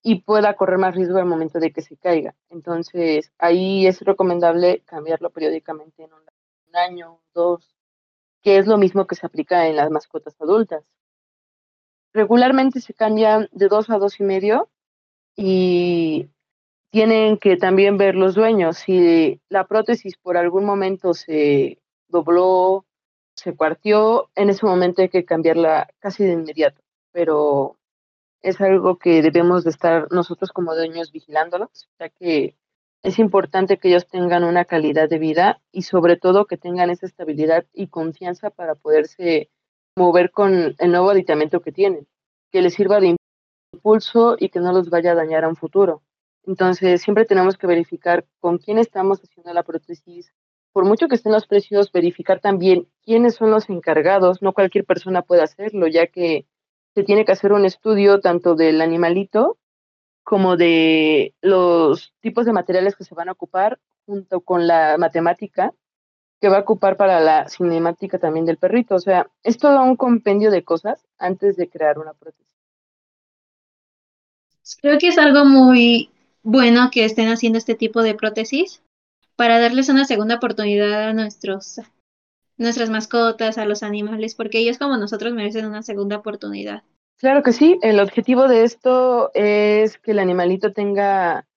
y 0.03 0.21
pueda 0.21 0.55
correr 0.55 0.77
más 0.77 0.95
riesgo 0.95 1.17
al 1.17 1.25
momento 1.25 1.59
de 1.59 1.71
que 1.71 1.81
se 1.81 1.95
caiga. 1.95 2.35
Entonces, 2.49 3.31
ahí 3.39 3.87
es 3.87 4.01
recomendable 4.01 4.81
cambiarlo 4.85 5.29
periódicamente 5.29 6.03
en 6.03 6.11
un, 6.13 6.21
año, 6.75 7.19
dos, 7.35 7.75
que 8.43 8.57
es 8.57 8.67
lo 8.67 8.77
mismo 8.77 9.07
que 9.07 9.15
se 9.15 9.25
aplica 9.25 9.67
en 9.67 9.77
las 9.77 9.89
mascotas 9.89 10.35
adultas. 10.39 10.83
Regularmente 12.13 12.81
se 12.81 12.93
cambian 12.93 13.49
de 13.51 13.67
dos 13.69 13.89
a 13.89 13.97
dos 13.97 14.19
y 14.19 14.23
medio 14.23 14.69
y 15.35 16.29
tienen 16.91 17.37
que 17.37 17.57
también 17.57 17.97
ver 17.97 18.15
los 18.15 18.35
dueños. 18.35 18.77
Si 18.77 19.41
la 19.49 19.65
prótesis 19.65 20.15
por 20.17 20.37
algún 20.37 20.65
momento 20.65 21.13
se 21.13 21.81
dobló, 22.07 22.85
se 23.35 23.53
partió, 23.53 24.29
en 24.35 24.49
ese 24.49 24.65
momento 24.65 25.01
hay 25.01 25.09
que 25.09 25.25
cambiarla 25.25 25.89
casi 25.99 26.23
de 26.23 26.33
inmediato. 26.33 26.81
Pero 27.11 27.77
es 28.41 28.61
algo 28.61 28.99
que 28.99 29.21
debemos 29.21 29.63
de 29.63 29.71
estar 29.71 30.11
nosotros 30.11 30.51
como 30.51 30.75
dueños 30.75 31.11
vigilándolos, 31.11 31.89
ya 31.97 32.09
que 32.09 32.57
es 33.03 33.19
importante 33.19 33.77
que 33.77 33.89
ellos 33.89 34.07
tengan 34.07 34.45
una 34.45 34.63
calidad 34.63 35.09
de 35.09 35.19
vida 35.19 35.61
y 35.73 35.81
sobre 35.81 36.15
todo 36.15 36.45
que 36.45 36.57
tengan 36.57 36.89
esa 36.89 37.05
estabilidad 37.05 37.65
y 37.73 37.87
confianza 37.87 38.49
para 38.49 38.75
poderse 38.75 39.49
mover 39.97 40.31
con 40.31 40.75
el 40.79 40.91
nuevo 40.91 41.09
aditamento 41.09 41.61
que 41.61 41.73
tienen, 41.73 42.07
que 42.49 42.61
les 42.61 42.73
sirva 42.73 43.01
de 43.01 43.17
impulso 43.73 44.37
y 44.39 44.49
que 44.49 44.61
no 44.61 44.71
los 44.71 44.89
vaya 44.89 45.11
a 45.11 45.15
dañar 45.15 45.43
a 45.43 45.49
un 45.49 45.57
futuro. 45.57 46.01
Entonces, 46.45 47.01
siempre 47.01 47.25
tenemos 47.25 47.57
que 47.57 47.67
verificar 47.67 48.25
con 48.39 48.57
quién 48.57 48.77
estamos 48.77 49.21
haciendo 49.21 49.53
la 49.53 49.63
prótesis. 49.63 50.33
Por 50.71 50.85
mucho 50.85 51.07
que 51.07 51.15
estén 51.15 51.33
los 51.33 51.45
precios, 51.45 51.91
verificar 51.91 52.39
también 52.39 52.87
quiénes 53.03 53.35
son 53.35 53.51
los 53.51 53.69
encargados. 53.69 54.41
No 54.41 54.53
cualquier 54.53 54.85
persona 54.85 55.21
puede 55.21 55.43
hacerlo, 55.43 55.87
ya 55.87 56.07
que 56.07 56.47
se 56.95 57.03
tiene 57.03 57.25
que 57.25 57.33
hacer 57.33 57.51
un 57.51 57.65
estudio 57.65 58.21
tanto 58.21 58.55
del 58.55 58.81
animalito 58.81 59.57
como 60.23 60.57
de 60.57 61.33
los 61.41 62.13
tipos 62.21 62.45
de 62.45 62.53
materiales 62.53 62.95
que 62.95 63.03
se 63.03 63.15
van 63.15 63.29
a 63.29 63.33
ocupar 63.33 63.79
junto 64.05 64.41
con 64.41 64.67
la 64.67 64.97
matemática 64.97 65.73
que 66.43 66.49
va 66.49 66.57
a 66.57 66.61
ocupar 66.61 66.97
para 66.97 67.21
la 67.21 67.47
cinemática 67.47 68.19
también 68.19 68.45
del 68.45 68.57
perrito. 68.57 68.95
O 68.95 68.99
sea, 68.99 69.29
es 69.43 69.57
todo 69.57 69.81
un 69.81 69.95
compendio 69.95 70.51
de 70.51 70.63
cosas 70.65 71.07
antes 71.17 71.55
de 71.55 71.69
crear 71.69 71.97
una 71.99 72.13
prótesis. 72.13 72.53
Creo 74.81 74.97
que 74.97 75.07
es 75.07 75.17
algo 75.17 75.45
muy 75.45 76.09
bueno 76.41 76.89
que 76.91 77.05
estén 77.05 77.29
haciendo 77.29 77.57
este 77.57 77.75
tipo 77.75 78.01
de 78.01 78.15
prótesis 78.15 78.81
para 79.37 79.59
darles 79.59 79.87
una 79.87 80.03
segunda 80.03 80.35
oportunidad 80.35 81.09
a 81.09 81.13
nuestros 81.13 81.79
nuestras 82.57 82.89
mascotas, 82.89 83.57
a 83.57 83.65
los 83.65 83.81
animales, 83.81 84.35
porque 84.35 84.59
ellos 84.59 84.77
como 84.77 84.97
nosotros 84.97 85.33
merecen 85.33 85.65
una 85.65 85.81
segunda 85.81 86.17
oportunidad. 86.17 86.83
Claro 87.23 87.41
que 87.41 87.53
sí, 87.53 87.79
el 87.81 88.01
objetivo 88.01 88.49
de 88.49 88.65
esto 88.65 89.31
es 89.33 89.97
que 89.97 90.11
el 90.11 90.19
animalito 90.19 90.73
tenga 90.73 91.47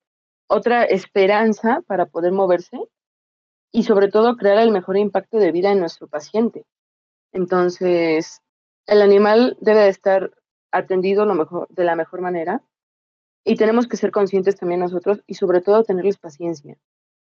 otra 0.47 0.85
esperanza 0.85 1.83
para 1.89 2.07
poder 2.07 2.31
moverse 2.31 2.79
y 3.73 3.83
sobre 3.83 4.07
todo 4.07 4.37
crear 4.37 4.59
el 4.59 4.71
mejor 4.71 4.97
impacto 4.97 5.39
de 5.39 5.51
vida 5.51 5.73
en 5.73 5.81
nuestro 5.81 6.07
paciente. 6.07 6.67
Entonces, 7.33 8.43
el 8.87 9.03
animal 9.03 9.57
debe 9.61 9.89
estar 9.89 10.31
atendido 10.71 11.27
lo 11.27 11.35
mejor, 11.35 11.67
de 11.71 11.83
la 11.83 11.97
mejor 11.97 12.21
manera 12.21 12.63
y 13.45 13.57
tenemos 13.57 13.89
que 13.89 13.97
ser 13.97 14.13
conscientes 14.13 14.55
también 14.55 14.79
nosotros 14.79 15.21
y 15.27 15.35
sobre 15.35 15.63
todo 15.63 15.83
tenerles 15.83 16.17
paciencia, 16.17 16.77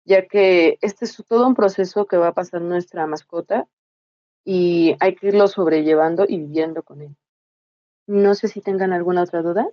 ya 0.05 0.27
que 0.27 0.77
este 0.83 1.07
es 1.07 1.17
todo 1.27 1.47
un 1.47 1.55
proceso 1.55 2.05
que 2.05 2.19
va 2.19 2.29
a 2.29 2.35
pasar 2.35 2.61
nuestra 2.61 3.07
mascota 3.07 3.67
y 4.45 4.97
hay 5.01 5.15
que 5.15 5.29
irlo 5.29 5.49
sobrellevando 5.49 6.27
y 6.29 6.37
viviendo 6.37 6.83
con 6.83 7.01
él. 7.01 7.17
No 8.09 8.35
sé 8.35 8.49
si 8.49 8.63
tengan 8.63 8.95
alguna 8.95 9.23
otra 9.23 9.43
duda. 9.43 9.69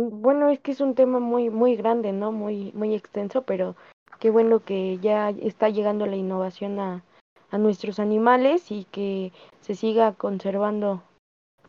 Bueno, 0.00 0.48
es 0.48 0.60
que 0.60 0.70
es 0.70 0.80
un 0.80 0.94
tema 0.94 1.18
muy, 1.18 1.50
muy 1.50 1.74
grande, 1.74 2.12
¿no? 2.12 2.30
Muy, 2.30 2.70
muy 2.72 2.94
extenso, 2.94 3.42
pero 3.42 3.74
qué 4.20 4.30
bueno 4.30 4.60
que 4.60 4.98
ya 4.98 5.30
está 5.30 5.68
llegando 5.68 6.06
la 6.06 6.14
innovación 6.14 6.78
a, 6.78 7.02
a 7.50 7.58
nuestros 7.58 7.98
animales 7.98 8.70
y 8.70 8.84
que 8.84 9.32
se 9.60 9.74
siga 9.74 10.12
conservando, 10.12 11.02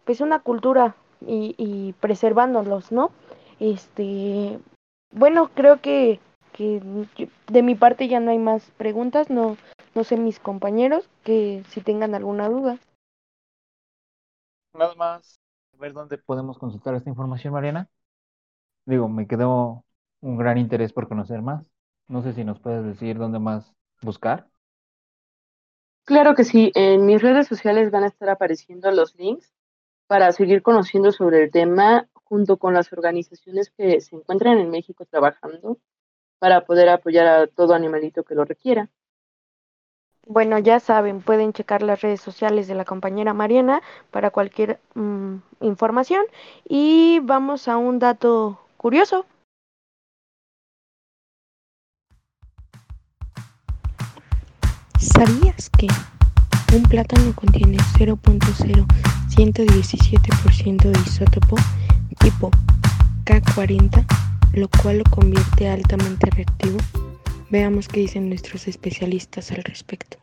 pues, 0.06 0.21
una 0.21 0.39
cultura 0.41 0.95
y, 1.25 1.56
y 1.58 1.93
preservándolos, 1.93 2.91
¿no? 2.91 3.10
Este, 3.60 4.60
bueno, 5.12 5.49
creo 5.56 5.82
que, 5.82 6.19
que 6.54 6.82
de 7.47 7.63
mi 7.63 7.73
parte 7.73 8.08
ya 8.08 8.19
no 8.19 8.30
hay 8.30 8.38
más 8.38 8.69
preguntas, 8.78 9.32
no, 9.32 9.58
no 9.95 10.04
sé 10.04 10.17
mis 10.17 10.39
compañeros 10.39 11.10
que 11.23 11.63
si 11.69 11.82
tengan 11.82 12.13
alguna 12.13 12.47
duda. 12.47 12.78
Nada 14.75 14.93
más, 14.93 15.39
ver 15.80 15.94
dónde 15.94 16.18
podemos 16.18 16.58
consultar 16.58 16.94
esta 16.96 17.10
información, 17.10 17.54
Mariana. 17.54 17.89
Digo, 18.86 19.10
me 19.10 19.28
quedó 19.28 19.86
un 20.22 20.38
gran 20.38 20.58
interés 20.58 20.94
por 20.94 21.08
conocer 21.08 21.42
más. 21.42 21.65
No 22.08 22.22
sé 22.22 22.34
si 22.34 22.44
nos 22.44 22.60
puedes 22.60 22.84
decir 22.84 23.18
dónde 23.18 23.39
más 23.39 23.74
buscar. 24.02 24.48
Claro 26.06 26.36
que 26.36 26.44
sí, 26.44 26.72
en 26.76 27.06
mis 27.06 27.22
redes 27.22 27.48
sociales 27.48 27.92
van 27.92 28.04
a 28.04 28.08
estar 28.08 28.30
apareciendo 28.30 28.92
los 28.92 29.15
links 29.15 29.54
para 30.08 30.32
seguir 30.32 30.63
conociendo 30.63 31.12
sobre 31.12 31.44
el 31.44 31.52
tema 31.52 32.10
junto 32.13 32.58
con 32.58 32.74
las 32.74 32.92
organizaciones 32.92 33.70
que 33.70 34.02
se 34.02 34.15
encuentran 34.15 34.58
en 34.58 34.72
México 34.72 35.06
trabajando 35.06 35.80
para 36.39 36.65
poder 36.65 36.89
apoyar 36.89 37.28
a 37.28 37.48
todo 37.48 37.74
animalito 37.76 38.24
que 38.24 38.34
lo 38.36 38.46
requiera. 38.46 38.89
Bueno, 40.32 40.60
ya 40.60 40.80
saben, 40.80 41.22
pueden 41.22 41.54
checar 41.54 41.82
las 41.82 42.02
redes 42.02 42.22
sociales 42.22 42.68
de 42.68 42.76
la 42.76 42.86
compañera 42.86 43.34
Mariana 43.34 43.82
para 44.12 44.30
cualquier 44.30 44.80
mm, 44.94 45.38
información 45.62 46.24
y 46.68 47.18
vamos 47.24 47.68
a 47.68 47.78
un 47.78 47.98
dato 47.98 48.60
curioso. 48.78 49.26
¿Sabías 55.00 55.72
que 55.72 55.88
un 56.76 56.84
plátano 56.84 57.34
contiene 57.34 57.78
0.0117% 57.98 60.92
de 60.92 61.00
isótopo 61.08 61.56
tipo 62.20 62.52
K40, 63.26 64.06
lo 64.54 64.70
cual 64.84 65.00
lo 65.00 65.06
convierte 65.06 65.70
altamente 65.70 66.30
reactivo? 66.30 66.78
Veamos 67.52 67.88
qué 67.88 68.02
dicen 68.02 68.30
nuestros 68.30 68.68
especialistas 68.68 69.52
al 69.52 69.64
respecto. 69.64 70.18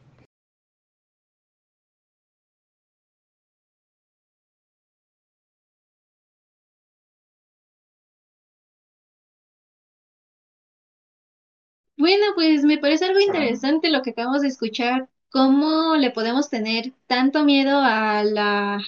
Bueno, 11.96 12.26
pues 12.34 12.62
me 12.62 12.78
parece 12.78 13.06
algo 13.06 13.20
interesante 13.20 13.90
lo 13.90 14.02
que 14.02 14.10
acabamos 14.10 14.42
de 14.42 14.48
escuchar, 14.48 15.08
cómo 15.30 15.96
le 15.96 16.10
podemos 16.10 16.50
tener 16.50 16.92
tanto 17.06 17.44
miedo 17.44 17.78
a 17.80 18.22
la 18.22 18.84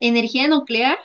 energía 0.00 0.48
nuclear, 0.48 0.98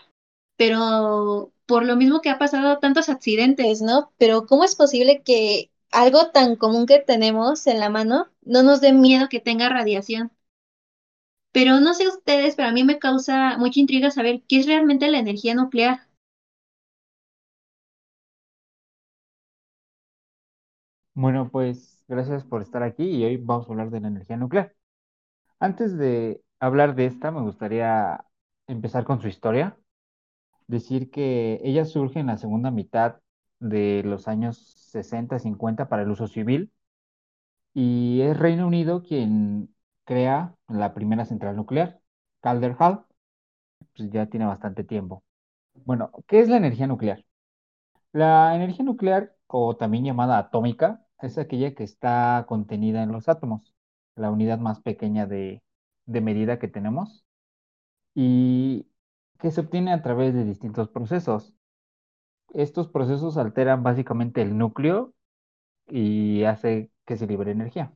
pero 0.57 1.53
por 1.65 1.85
lo 1.85 1.97
mismo 1.97 2.21
que 2.21 2.31
ha 2.31 2.39
pasado 2.39 2.79
tantos 2.79 3.09
accidentes, 3.09 3.81
¿no? 3.81 4.13
Pero 4.19 4.47
¿cómo 4.47 4.63
es 4.65 4.75
posible 4.75 5.23
que 5.23 5.71
algo 5.93 6.31
tan 6.31 6.55
común 6.57 6.85
que 6.87 6.99
tenemos 6.99 7.67
en 7.67 7.79
la 7.79 7.89
mano 7.89 8.27
no 8.43 8.63
nos 8.63 8.81
dé 8.81 8.93
miedo 8.93 9.29
que 9.29 9.39
tenga 9.39 9.69
radiación? 9.69 10.31
Pero 11.53 11.79
no 11.79 11.93
sé 11.93 12.07
ustedes, 12.09 12.55
pero 12.57 12.67
a 12.67 12.71
mí 12.73 12.83
me 12.83 12.99
causa 12.99 13.57
mucha 13.57 13.79
intriga 13.79 14.11
saber 14.11 14.43
qué 14.47 14.59
es 14.59 14.65
realmente 14.67 15.09
la 15.09 15.19
energía 15.19 15.55
nuclear. 15.55 16.01
Bueno, 21.15 21.49
pues 21.51 22.03
gracias 22.07 22.43
por 22.43 22.61
estar 22.61 22.83
aquí 22.83 23.03
y 23.05 23.23
hoy 23.25 23.37
vamos 23.37 23.67
a 23.67 23.71
hablar 23.71 23.89
de 23.91 24.01
la 24.01 24.07
energía 24.07 24.37
nuclear. 24.37 24.73
Antes 25.59 25.97
de 25.97 26.43
hablar 26.59 26.95
de 26.95 27.07
esta, 27.07 27.31
me 27.31 27.41
gustaría 27.41 28.25
empezar 28.67 29.05
con 29.05 29.21
su 29.21 29.27
historia. 29.27 29.77
Decir 30.67 31.11
que 31.11 31.59
ella 31.63 31.85
surge 31.85 32.19
en 32.19 32.27
la 32.27 32.37
segunda 32.37 32.71
mitad 32.71 33.17
de 33.59 34.03
los 34.05 34.27
años 34.27 34.57
60, 34.93 35.39
50 35.39 35.89
para 35.89 36.03
el 36.03 36.11
uso 36.11 36.27
civil 36.27 36.71
y 37.73 38.21
es 38.21 38.37
Reino 38.37 38.67
Unido 38.67 39.03
quien 39.03 39.73
crea 40.05 40.55
la 40.67 40.93
primera 40.93 41.25
central 41.25 41.55
nuclear, 41.55 41.99
Calder 42.41 42.75
Hall, 42.79 43.05
pues 43.95 44.09
ya 44.11 44.27
tiene 44.27 44.45
bastante 44.45 44.83
tiempo. 44.83 45.23
Bueno, 45.85 46.11
¿qué 46.27 46.39
es 46.41 46.49
la 46.49 46.57
energía 46.57 46.87
nuclear? 46.87 47.25
La 48.11 48.55
energía 48.55 48.85
nuclear, 48.85 49.35
o 49.47 49.75
también 49.77 50.05
llamada 50.05 50.37
atómica, 50.37 51.05
es 51.19 51.37
aquella 51.37 51.73
que 51.75 51.83
está 51.83 52.45
contenida 52.47 53.03
en 53.03 53.11
los 53.11 53.29
átomos, 53.29 53.73
la 54.15 54.31
unidad 54.31 54.59
más 54.59 54.81
pequeña 54.81 55.25
de, 55.27 55.63
medida 56.05 56.59
que 56.59 56.67
tenemos, 56.67 57.25
y 58.15 58.87
que 59.39 59.51
se 59.51 59.61
obtiene 59.61 59.93
a 59.93 60.01
través 60.03 60.33
de 60.33 60.45
distintos 60.45 60.89
procesos. 60.89 61.55
Estos 62.53 62.87
procesos 62.89 63.37
alteran 63.37 63.83
básicamente 63.83 64.41
el 64.41 64.57
núcleo 64.57 65.13
y 65.87 66.43
hace 66.45 66.91
que 67.05 67.17
se 67.17 67.27
libere 67.27 67.51
energía. 67.51 67.93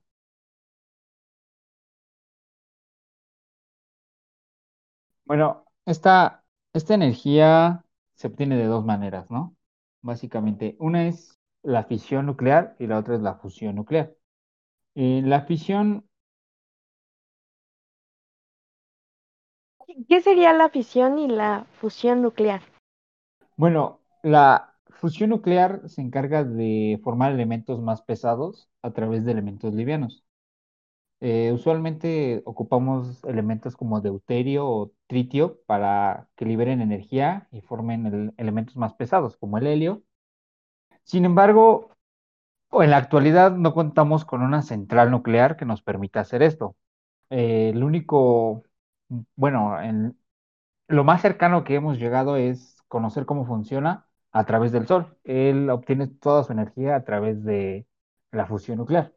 Bueno, 5.25 5.65
esta, 5.85 6.43
esta 6.73 6.93
energía 6.95 7.85
se 8.15 8.27
obtiene 8.27 8.57
de 8.57 8.65
dos 8.65 8.85
maneras, 8.85 9.29
¿no? 9.29 9.55
Básicamente, 10.01 10.75
una 10.79 11.07
es 11.07 11.37
la 11.63 11.83
fisión 11.83 12.25
nuclear 12.25 12.75
y 12.79 12.87
la 12.87 12.97
otra 12.99 13.15
es 13.15 13.21
la 13.21 13.35
fusión 13.35 13.75
nuclear. 13.75 14.15
Eh, 14.95 15.21
la 15.25 15.41
fisión, 15.43 16.07
¿Qué 20.07 20.21
sería 20.21 20.53
la 20.53 20.69
fisión 20.69 21.19
y 21.19 21.27
la 21.27 21.65
fusión 21.79 22.21
nuclear? 22.21 22.61
bueno, 23.55 23.96
la 24.23 24.73
fusión 24.89 25.29
nuclear 25.31 25.81
se 25.89 26.01
encarga 26.01 26.43
de 26.43 26.99
formar 27.03 27.31
elementos 27.33 27.81
más 27.81 28.01
pesados 28.01 28.69
a 28.81 28.91
través 28.93 29.25
de 29.25 29.31
elementos 29.33 29.73
livianos. 29.73 30.23
Eh, 31.19 31.51
usualmente 31.53 32.43
ocupamos 32.45 33.23
elementos 33.25 33.75
como 33.75 34.01
deuterio 34.01 34.67
o 34.67 34.91
tritio 35.07 35.61
para 35.65 36.29
que 36.35 36.45
liberen 36.45 36.81
energía 36.81 37.47
y 37.51 37.61
formen 37.61 38.05
el- 38.07 38.33
elementos 38.37 38.75
más 38.77 38.93
pesados, 38.95 39.37
como 39.37 39.57
el 39.57 39.67
helio. 39.67 40.03
Sin 41.03 41.25
embargo, 41.25 41.91
en 42.73 42.91
la 42.91 42.97
actualidad 42.97 43.51
no 43.53 43.73
contamos 43.73 44.25
con 44.25 44.43
una 44.43 44.63
central 44.63 45.11
nuclear 45.11 45.57
que 45.57 45.65
nos 45.65 45.81
permita 45.83 46.21
hacer 46.21 46.43
esto. 46.43 46.77
Eh, 47.31 47.71
el 47.75 47.83
único, 47.83 48.63
bueno, 49.35 49.81
en- 49.81 50.17
lo 50.89 51.05
más 51.05 51.21
cercano 51.23 51.65
que 51.65 51.75
hemos 51.75 51.99
llegado 51.99 52.37
es 52.37 52.83
conocer 52.89 53.25
cómo 53.27 53.45
funciona 53.47 54.06
a 54.37 54.45
través 54.45 54.71
del 54.71 54.85
Sol. 54.85 55.17
Él 55.23 55.69
obtiene 55.71 56.07
toda 56.07 56.43
su 56.43 56.51
energía 56.51 56.95
a 56.95 57.03
través 57.03 57.43
de 57.43 57.87
la 58.31 58.45
fusión 58.45 58.77
nuclear. 58.77 59.13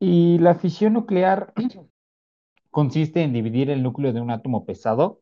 Y 0.00 0.38
la 0.38 0.54
fisión 0.54 0.94
nuclear 0.94 1.52
consiste 2.70 3.22
en 3.22 3.34
dividir 3.34 3.70
el 3.70 3.82
núcleo 3.82 4.12
de 4.14 4.22
un 4.22 4.30
átomo 4.30 4.64
pesado, 4.64 5.20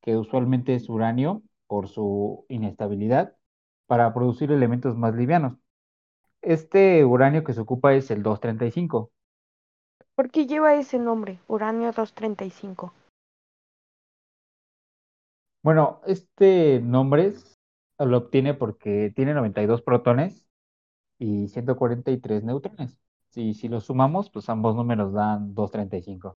que 0.00 0.16
usualmente 0.16 0.74
es 0.74 0.88
uranio 0.88 1.42
por 1.66 1.88
su 1.88 2.46
inestabilidad, 2.48 3.36
para 3.86 4.14
producir 4.14 4.50
elementos 4.50 4.96
más 4.96 5.14
livianos. 5.14 5.58
Este 6.40 7.04
uranio 7.04 7.44
que 7.44 7.52
se 7.52 7.60
ocupa 7.60 7.92
es 7.94 8.10
el 8.10 8.22
235. 8.22 9.10
¿Por 10.14 10.30
qué 10.30 10.46
lleva 10.46 10.74
ese 10.74 10.98
nombre, 10.98 11.38
uranio 11.48 11.92
235? 11.92 12.94
Bueno, 15.62 16.00
este 16.06 16.80
nombre 16.80 17.26
es- 17.26 17.57
lo 18.06 18.18
obtiene 18.18 18.54
porque 18.54 19.12
tiene 19.14 19.34
92 19.34 19.82
protones 19.82 20.46
y 21.18 21.48
143 21.48 22.44
neutrones. 22.44 22.98
Si, 23.30 23.54
si 23.54 23.68
los 23.68 23.84
sumamos, 23.86 24.30
pues 24.30 24.48
ambos 24.48 24.76
números 24.76 25.12
dan 25.12 25.54
235. 25.54 26.36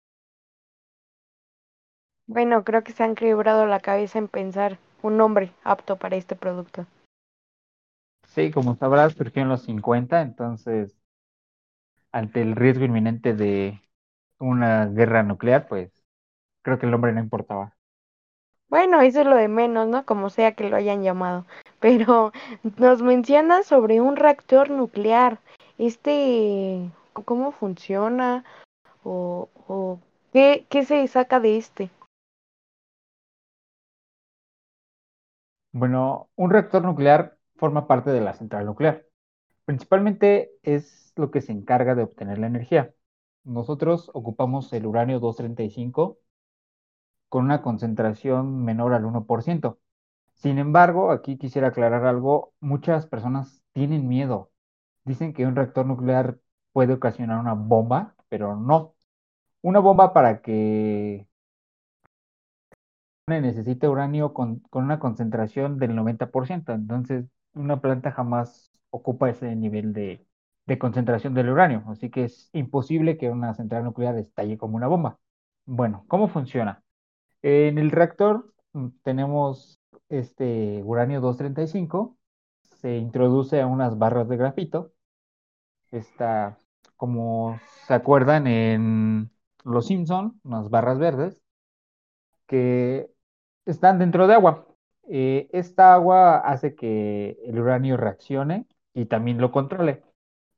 Bueno, 2.27 2.64
creo 2.64 2.85
que 2.85 2.92
se 2.92 3.03
han 3.03 3.14
quebrado 3.14 3.66
la 3.66 3.81
cabeza 3.81 4.18
en 4.18 4.29
pensar 4.29 4.79
un 5.03 5.16
nombre 5.16 5.53
apto 5.64 5.96
para 5.96 6.16
este 6.16 6.37
producto. 6.37 6.87
Sí, 8.29 8.51
como 8.51 8.77
sabrás, 8.77 9.12
surgió 9.12 9.42
en 9.42 9.49
los 9.51 9.62
50, 9.64 10.23
entonces, 10.23 10.96
ante 12.12 12.40
el 12.42 12.55
riesgo 12.57 12.85
inminente 12.85 13.35
de 13.35 13.81
una 14.38 14.87
guerra 14.87 15.23
nuclear, 15.23 15.68
pues 15.68 15.92
creo 16.62 16.79
que 16.79 16.87
el 16.87 16.92
nombre 16.92 17.12
no 17.12 17.20
importaba. 17.20 17.77
Bueno, 18.70 19.00
eso 19.00 19.20
es 19.22 19.26
lo 19.26 19.35
de 19.35 19.48
menos, 19.48 19.88
¿no? 19.88 20.06
Como 20.06 20.30
sea 20.30 20.52
que 20.52 20.70
lo 20.70 20.76
hayan 20.76 21.02
llamado. 21.02 21.44
Pero 21.80 22.33
nos 22.78 23.02
menciona 23.02 23.64
sobre 23.64 24.00
un 24.00 24.16
reactor 24.16 24.70
nuclear. 24.70 25.40
este, 25.76 26.90
cómo 27.24 27.50
funciona 27.50 28.44
o, 29.02 29.48
o 29.66 29.98
qué, 30.33 30.66
qué 30.70 30.85
se 30.85 31.06
saca 31.09 31.40
de 31.40 31.56
este. 31.56 31.90
Bueno, 35.72 36.28
un 36.37 36.50
reactor 36.50 36.85
nuclear 36.85 37.37
forma 37.56 37.87
parte 37.87 38.11
de 38.11 38.20
la 38.20 38.35
central 38.35 38.66
nuclear. 38.66 39.04
Principalmente 39.64 40.52
es 40.62 41.12
lo 41.16 41.30
que 41.30 41.40
se 41.40 41.52
encarga 41.52 41.94
de 41.94 42.04
obtener 42.04 42.38
la 42.38 42.46
energía. 42.46 42.94
Nosotros 43.44 44.11
ocupamos 44.14 44.72
el 44.72 44.87
uranio 44.87 45.18
235 45.18 46.18
con 47.30 47.44
una 47.46 47.62
concentración 47.62 48.64
menor 48.64 48.94
al 48.94 49.04
1%. 49.06 49.78
Sin 50.34 50.58
embargo, 50.58 51.12
aquí 51.12 51.38
quisiera 51.38 51.68
aclarar 51.68 52.06
algo, 52.06 52.54
muchas 52.60 53.06
personas 53.06 53.62
tienen 53.72 54.08
miedo. 54.08 54.52
Dicen 55.04 55.32
que 55.34 55.46
un 55.46 55.56
reactor 55.56 55.86
nuclear 55.86 56.38
puede 56.72 56.94
ocasionar 56.94 57.40
una 57.40 57.54
bomba, 57.54 58.16
pero 58.28 58.56
no. 58.56 58.94
Una 59.62 59.80
bomba 59.80 60.12
para 60.14 60.42
que 60.42 61.28
necesita 63.26 63.88
uranio 63.88 64.32
con, 64.34 64.62
una 64.72 64.98
concentración 64.98 65.78
del 65.78 65.92
90%. 65.94 66.72
Entonces, 66.74 67.26
una 67.54 67.80
planta 67.80 68.12
jamás 68.12 68.72
ocupa 68.90 69.30
ese 69.30 69.54
nivel 69.56 69.92
de, 69.92 70.26
de 70.66 70.78
concentración 70.78 71.34
del 71.34 71.50
uranio. 71.50 71.84
Así 71.88 72.10
que 72.10 72.24
es 72.24 72.50
imposible 72.52 73.18
que 73.18 73.30
una 73.30 73.54
central 73.54 73.84
nuclear 73.84 74.16
estalle 74.18 74.58
como 74.58 74.76
una 74.76 74.88
bomba. 74.88 75.18
Bueno, 75.66 76.04
¿cómo 76.08 76.28
funciona? 76.28 76.82
En 77.42 77.79
el 77.79 77.90
reactor 77.90 78.53
mm, 78.72 78.88
tenemos 79.03 79.79
este 80.09 80.83
uranio 80.85 81.20
235, 81.20 82.16
se 82.81 82.96
introduce 82.98 83.61
a 83.61 83.66
unas 83.66 83.98
barras 83.98 84.29
de 84.29 84.37
grafito. 84.37 84.92
Está, 85.90 86.59
como 86.96 87.61
se 87.87 87.94
acuerdan 87.94 88.46
en 88.46 89.31
Los 89.64 89.87
Simpson, 89.87 90.40
unas 90.44 90.70
barras 90.70 90.98
verdes, 90.98 91.42
que 92.46 93.11
están 93.66 93.98
dentro 93.98 94.26
de 94.26 94.35
agua. 94.35 94.66
Eh, 95.09 95.48
esta 95.53 95.94
agua 95.94 96.38
hace 96.38 96.74
que 96.74 97.38
el 97.44 97.59
uranio 97.61 97.96
reaccione 97.96 98.66
y 98.94 99.07
también 99.07 99.38
lo 99.40 99.53
controle 99.53 100.03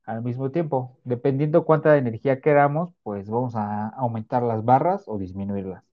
al 0.05 0.23
mismo 0.23 0.51
tiempo. 0.51 0.99
Dependiendo 1.03 1.65
cuánta 1.65 1.97
energía 1.97 2.41
queramos, 2.41 2.93
pues 3.03 3.29
vamos 3.29 3.55
a 3.55 3.89
aumentar 3.89 4.43
las 4.43 4.63
barras 4.65 5.03
o 5.07 5.17
disminuirlas. 5.17 5.92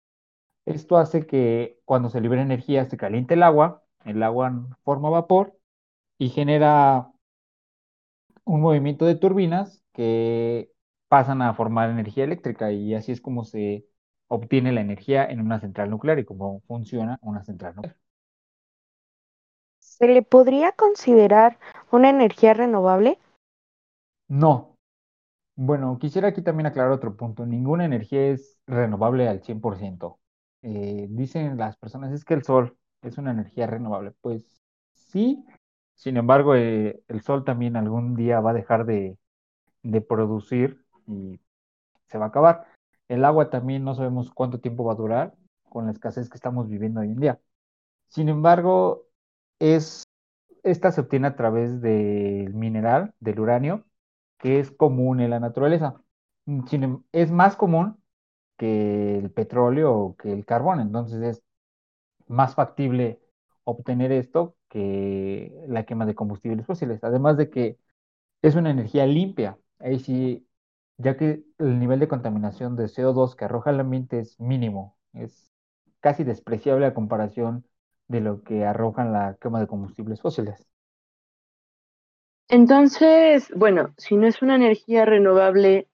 Esto 0.66 0.98
hace 0.98 1.26
que 1.28 1.80
cuando 1.86 2.10
se 2.10 2.22
libere 2.22 2.42
energía 2.42 2.86
se 2.86 2.98
caliente 2.98 3.34
el 3.36 3.44
agua, 3.44 3.84
el 4.06 4.24
agua 4.24 4.78
forma 4.84 5.10
vapor 5.10 5.58
y 6.20 6.30
genera 6.30 7.12
un 8.46 8.62
movimiento 8.62 9.06
de 9.06 9.16
turbinas 9.16 9.84
que 9.94 10.72
pasan 11.08 11.42
a 11.42 11.54
formar 11.54 11.90
energía 11.90 12.24
eléctrica 12.24 12.72
y 12.72 12.94
así 12.96 13.12
es 13.12 13.22
como 13.22 13.46
se 13.46 13.86
obtiene 14.28 14.72
la 14.72 14.82
energía 14.82 15.26
en 15.26 15.42
una 15.42 15.60
central 15.60 15.90
nuclear 15.90 16.20
y 16.20 16.26
cómo 16.26 16.62
funciona 16.68 17.20
una 17.22 17.44
central 17.44 17.76
nuclear. 17.76 17.98
¿Se 19.78 20.08
le 20.08 20.24
podría 20.24 20.72
considerar 20.72 21.60
una 21.92 22.10
energía 22.10 22.56
renovable? 22.56 23.20
No. 24.28 24.78
Bueno, 25.56 25.98
quisiera 26.00 26.30
aquí 26.30 26.42
también 26.44 26.68
aclarar 26.68 26.92
otro 26.94 27.18
punto. 27.18 27.46
Ninguna 27.46 27.86
energía 27.86 28.28
es 28.30 28.60
renovable 28.68 29.28
al 29.30 29.44
100%. 29.44 30.20
Eh, 30.64 31.08
dicen 31.10 31.58
las 31.58 31.78
personas, 31.78 32.12
es 32.14 32.26
que 32.26 32.34
el 32.34 32.44
sol 32.44 32.78
es 33.02 33.18
una 33.18 33.32
energía 33.32 33.68
renovable. 33.68 34.14
Pues 34.22 34.46
sí, 34.94 35.46
sin 35.96 36.18
embargo, 36.18 36.56
eh, 36.56 37.04
el 37.08 37.22
sol 37.22 37.44
también 37.44 37.76
algún 37.76 38.16
día 38.16 38.40
va 38.40 38.52
a 38.52 38.54
dejar 38.54 38.86
de, 38.86 39.18
de 39.84 40.02
producir 40.02 40.86
y 41.08 41.40
se 42.08 42.18
va 42.18 42.26
a 42.26 42.28
acabar. 42.30 42.66
El 43.08 43.26
agua 43.26 43.50
también 43.50 43.84
no 43.84 43.96
sabemos 43.96 44.32
cuánto 44.32 44.60
tiempo 44.60 44.86
va 44.86 44.94
a 44.94 44.96
durar 44.98 45.36
con 45.70 45.86
la 45.86 45.92
escasez 45.92 46.30
que 46.30 46.38
estamos 46.38 46.70
viviendo 46.70 47.02
hoy 47.02 47.12
en 47.12 47.20
día. 47.20 47.42
Sin 48.10 48.30
embargo, 48.30 49.08
es, 49.60 50.04
esta 50.64 50.92
se 50.92 51.02
obtiene 51.02 51.28
a 51.28 51.36
través 51.36 51.82
del 51.82 52.54
mineral, 52.54 53.14
del 53.20 53.40
uranio, 53.40 53.86
que 54.38 54.60
es 54.60 54.72
común 54.72 55.20
en 55.22 55.32
la 55.32 55.40
naturaleza. 55.40 56.02
Em, 56.46 57.04
es 57.12 57.32
más 57.32 57.56
común 57.56 58.03
que 58.64 59.18
el 59.20 59.30
petróleo 59.32 59.94
o 59.94 60.16
que 60.16 60.32
el 60.32 60.46
carbón, 60.46 60.80
entonces 60.80 61.22
es 61.22 61.44
más 62.28 62.56
factible 62.56 63.20
obtener 63.66 64.14
esto 64.14 64.56
que 64.70 65.54
la 65.68 65.86
quema 65.86 66.06
de 66.06 66.16
combustibles 66.16 66.66
fósiles. 66.66 67.04
Además 67.04 67.36
de 67.38 67.50
que 67.50 67.78
es 68.42 68.56
una 68.56 68.72
energía 68.72 69.06
limpia. 69.06 69.58
Ahí 69.80 70.00
sí 70.00 70.48
ya 70.98 71.18
que 71.18 71.44
el 71.58 71.80
nivel 71.80 72.00
de 72.00 72.08
contaminación 72.08 72.78
de 72.78 72.88
CO2 72.88 73.36
que 73.36 73.46
arroja 73.46 73.72
el 73.72 73.82
ambiente 73.82 74.20
es 74.20 74.40
mínimo, 74.40 74.98
es 75.14 75.52
casi 76.00 76.24
despreciable 76.24 76.86
a 76.86 76.94
comparación 76.94 77.66
de 78.08 78.22
lo 78.22 78.44
que 78.44 78.66
arrojan 78.66 79.12
la 79.12 79.38
quema 79.42 79.60
de 79.60 79.68
combustibles 79.68 80.22
fósiles. 80.22 80.66
Entonces, 82.48 83.52
bueno, 83.56 83.94
si 83.98 84.16
no 84.16 84.28
es 84.28 84.42
una 84.42 84.56
energía 84.56 85.04
renovable, 85.04 85.90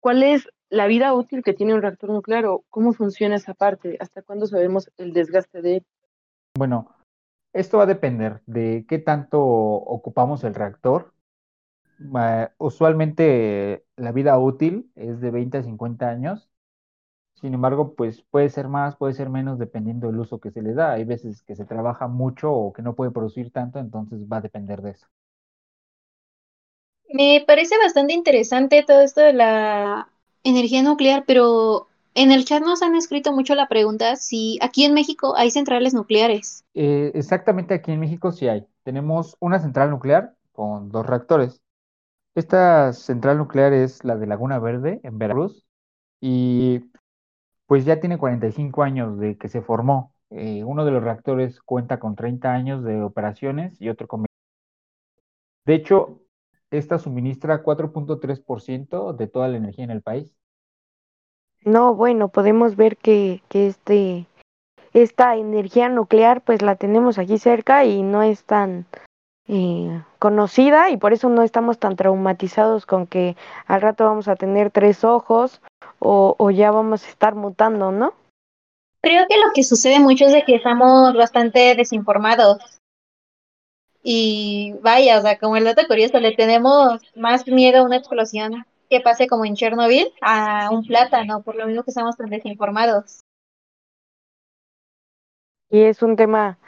¿cuál 0.00 0.22
es 0.22 0.48
la 0.72 0.86
vida 0.86 1.14
útil 1.14 1.42
que 1.42 1.54
tiene 1.54 1.74
un 1.74 1.82
reactor 1.82 2.10
nuclear 2.10 2.46
o 2.46 2.64
cómo 2.70 2.92
funciona 2.92 3.36
esa 3.36 3.54
parte? 3.54 3.96
¿Hasta 4.00 4.22
cuándo 4.22 4.46
sabemos 4.46 4.90
el 4.96 5.12
desgaste 5.12 5.62
de 5.62 5.76
él? 5.76 5.86
Bueno, 6.56 6.94
esto 7.52 7.78
va 7.78 7.84
a 7.84 7.86
depender 7.86 8.40
de 8.46 8.84
qué 8.88 8.98
tanto 8.98 9.40
ocupamos 9.40 10.44
el 10.44 10.54
reactor 10.54 11.12
usualmente 12.58 13.84
la 13.96 14.12
vida 14.12 14.38
útil 14.38 14.90
es 14.94 15.20
de 15.20 15.30
20 15.30 15.58
a 15.58 15.62
50 15.62 16.08
años. 16.08 16.48
Sin 17.34 17.54
embargo, 17.54 17.94
pues 17.94 18.22
puede 18.22 18.48
ser 18.50 18.68
más, 18.68 18.96
puede 18.96 19.14
ser 19.14 19.28
menos 19.28 19.58
dependiendo 19.58 20.06
del 20.06 20.20
uso 20.20 20.40
que 20.40 20.50
se 20.50 20.62
le 20.62 20.74
da. 20.74 20.92
Hay 20.92 21.04
veces 21.04 21.42
que 21.42 21.56
se 21.56 21.64
trabaja 21.64 22.06
mucho 22.06 22.52
o 22.52 22.72
que 22.72 22.82
no 22.82 22.94
puede 22.94 23.10
producir 23.10 23.50
tanto, 23.50 23.78
entonces 23.78 24.26
va 24.30 24.36
a 24.38 24.42
depender 24.42 24.80
de 24.80 24.90
eso. 24.92 25.06
Me 27.12 27.44
parece 27.46 27.76
bastante 27.78 28.14
interesante 28.14 28.84
todo 28.86 29.02
esto 29.02 29.20
de 29.20 29.32
la 29.32 30.08
energía 30.44 30.82
nuclear, 30.82 31.24
pero 31.26 31.88
en 32.14 32.30
el 32.32 32.44
chat 32.44 32.62
nos 32.62 32.82
han 32.82 32.94
escrito 32.94 33.32
mucho 33.32 33.54
la 33.54 33.68
pregunta 33.68 34.16
si 34.16 34.58
aquí 34.60 34.84
en 34.84 34.94
México 34.94 35.34
hay 35.36 35.50
centrales 35.50 35.94
nucleares. 35.94 36.64
Eh, 36.74 37.10
exactamente 37.14 37.74
aquí 37.74 37.92
en 37.92 38.00
México 38.00 38.32
sí 38.32 38.48
hay. 38.48 38.66
Tenemos 38.82 39.36
una 39.40 39.58
central 39.58 39.90
nuclear 39.90 40.34
con 40.52 40.90
dos 40.90 41.06
reactores. 41.06 41.62
Esta 42.34 42.92
central 42.92 43.38
nuclear 43.38 43.72
es 43.72 44.04
la 44.04 44.16
de 44.16 44.26
Laguna 44.26 44.58
Verde, 44.58 45.00
en 45.02 45.18
Veracruz, 45.18 45.66
y 46.20 46.80
pues 47.66 47.84
ya 47.84 48.00
tiene 48.00 48.18
45 48.18 48.82
años 48.82 49.18
de 49.18 49.36
que 49.36 49.48
se 49.48 49.62
formó. 49.62 50.14
Eh, 50.30 50.64
uno 50.64 50.84
de 50.84 50.90
los 50.90 51.02
reactores 51.02 51.60
cuenta 51.60 51.98
con 51.98 52.16
30 52.16 52.52
años 52.52 52.84
de 52.84 53.02
operaciones 53.02 53.80
y 53.80 53.88
otro 53.90 54.08
con... 54.08 54.24
De 55.64 55.74
hecho, 55.74 56.22
esta 56.78 56.98
suministra 56.98 57.62
4.3% 57.62 59.12
de 59.14 59.26
toda 59.26 59.48
la 59.48 59.56
energía 59.56 59.84
en 59.84 59.90
el 59.90 60.02
país. 60.02 60.34
No, 61.64 61.94
bueno, 61.94 62.28
podemos 62.28 62.76
ver 62.76 62.96
que, 62.96 63.42
que 63.48 63.68
este, 63.68 64.26
esta 64.92 65.36
energía 65.36 65.88
nuclear 65.88 66.40
pues 66.40 66.62
la 66.62 66.76
tenemos 66.76 67.18
aquí 67.18 67.38
cerca 67.38 67.84
y 67.84 68.02
no 68.02 68.22
es 68.22 68.44
tan, 68.44 68.86
eh, 69.48 70.02
conocida 70.20 70.90
y 70.90 70.96
por 70.96 71.12
eso 71.12 71.28
no 71.28 71.42
estamos 71.42 71.78
tan 71.78 71.96
traumatizados 71.96 72.86
con 72.86 73.08
que 73.08 73.36
al 73.66 73.80
rato 73.80 74.04
vamos 74.04 74.28
a 74.28 74.36
tener 74.36 74.70
tres 74.70 75.02
ojos 75.02 75.60
o, 75.98 76.36
o 76.38 76.50
ya 76.50 76.70
vamos 76.70 77.04
a 77.04 77.08
estar 77.08 77.34
mutando, 77.34 77.90
¿no? 77.90 78.14
Creo 79.00 79.26
que 79.28 79.36
lo 79.36 79.52
que 79.52 79.64
sucede 79.64 79.98
mucho 79.98 80.26
es 80.26 80.32
de 80.32 80.44
que 80.44 80.54
estamos 80.54 81.14
bastante 81.14 81.74
desinformados. 81.74 82.80
Y 84.02 84.74
vaya, 84.82 85.18
o 85.18 85.22
sea, 85.22 85.38
como 85.38 85.56
el 85.56 85.64
dato 85.64 85.86
curioso, 85.86 86.18
le 86.18 86.32
tenemos 86.32 87.00
más 87.14 87.46
miedo 87.46 87.78
a 87.80 87.84
una 87.84 87.96
explosión 87.96 88.64
que 88.90 89.00
pase 89.00 89.26
como 89.26 89.44
en 89.44 89.54
Chernobyl 89.54 90.12
a 90.20 90.68
un 90.70 90.84
plátano, 90.84 91.42
por 91.42 91.56
lo 91.56 91.66
mismo 91.66 91.82
que 91.82 91.90
estamos 91.90 92.16
tan 92.16 92.30
desinformados. 92.30 93.20
Y 95.70 95.80
es 95.80 96.02
un 96.02 96.16
tema 96.16 96.58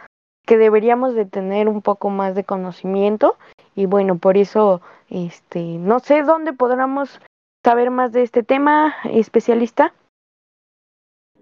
que 0.47 0.57
deberíamos 0.57 1.15
de 1.15 1.27
tener 1.27 1.69
un 1.69 1.83
poco 1.83 2.11
más 2.11 2.35
de 2.35 2.45
conocimiento 2.45 3.37
y 3.75 3.87
bueno, 3.87 4.19
por 4.19 4.37
eso 4.37 4.81
este 5.09 5.61
no 5.79 6.01
sé 6.01 6.23
dónde 6.23 6.53
podríamos 6.53 7.21
saber 7.65 7.91
más 7.91 8.13
de 8.13 8.23
este 8.23 8.43
tema, 8.43 8.95
especialista. 9.05 9.95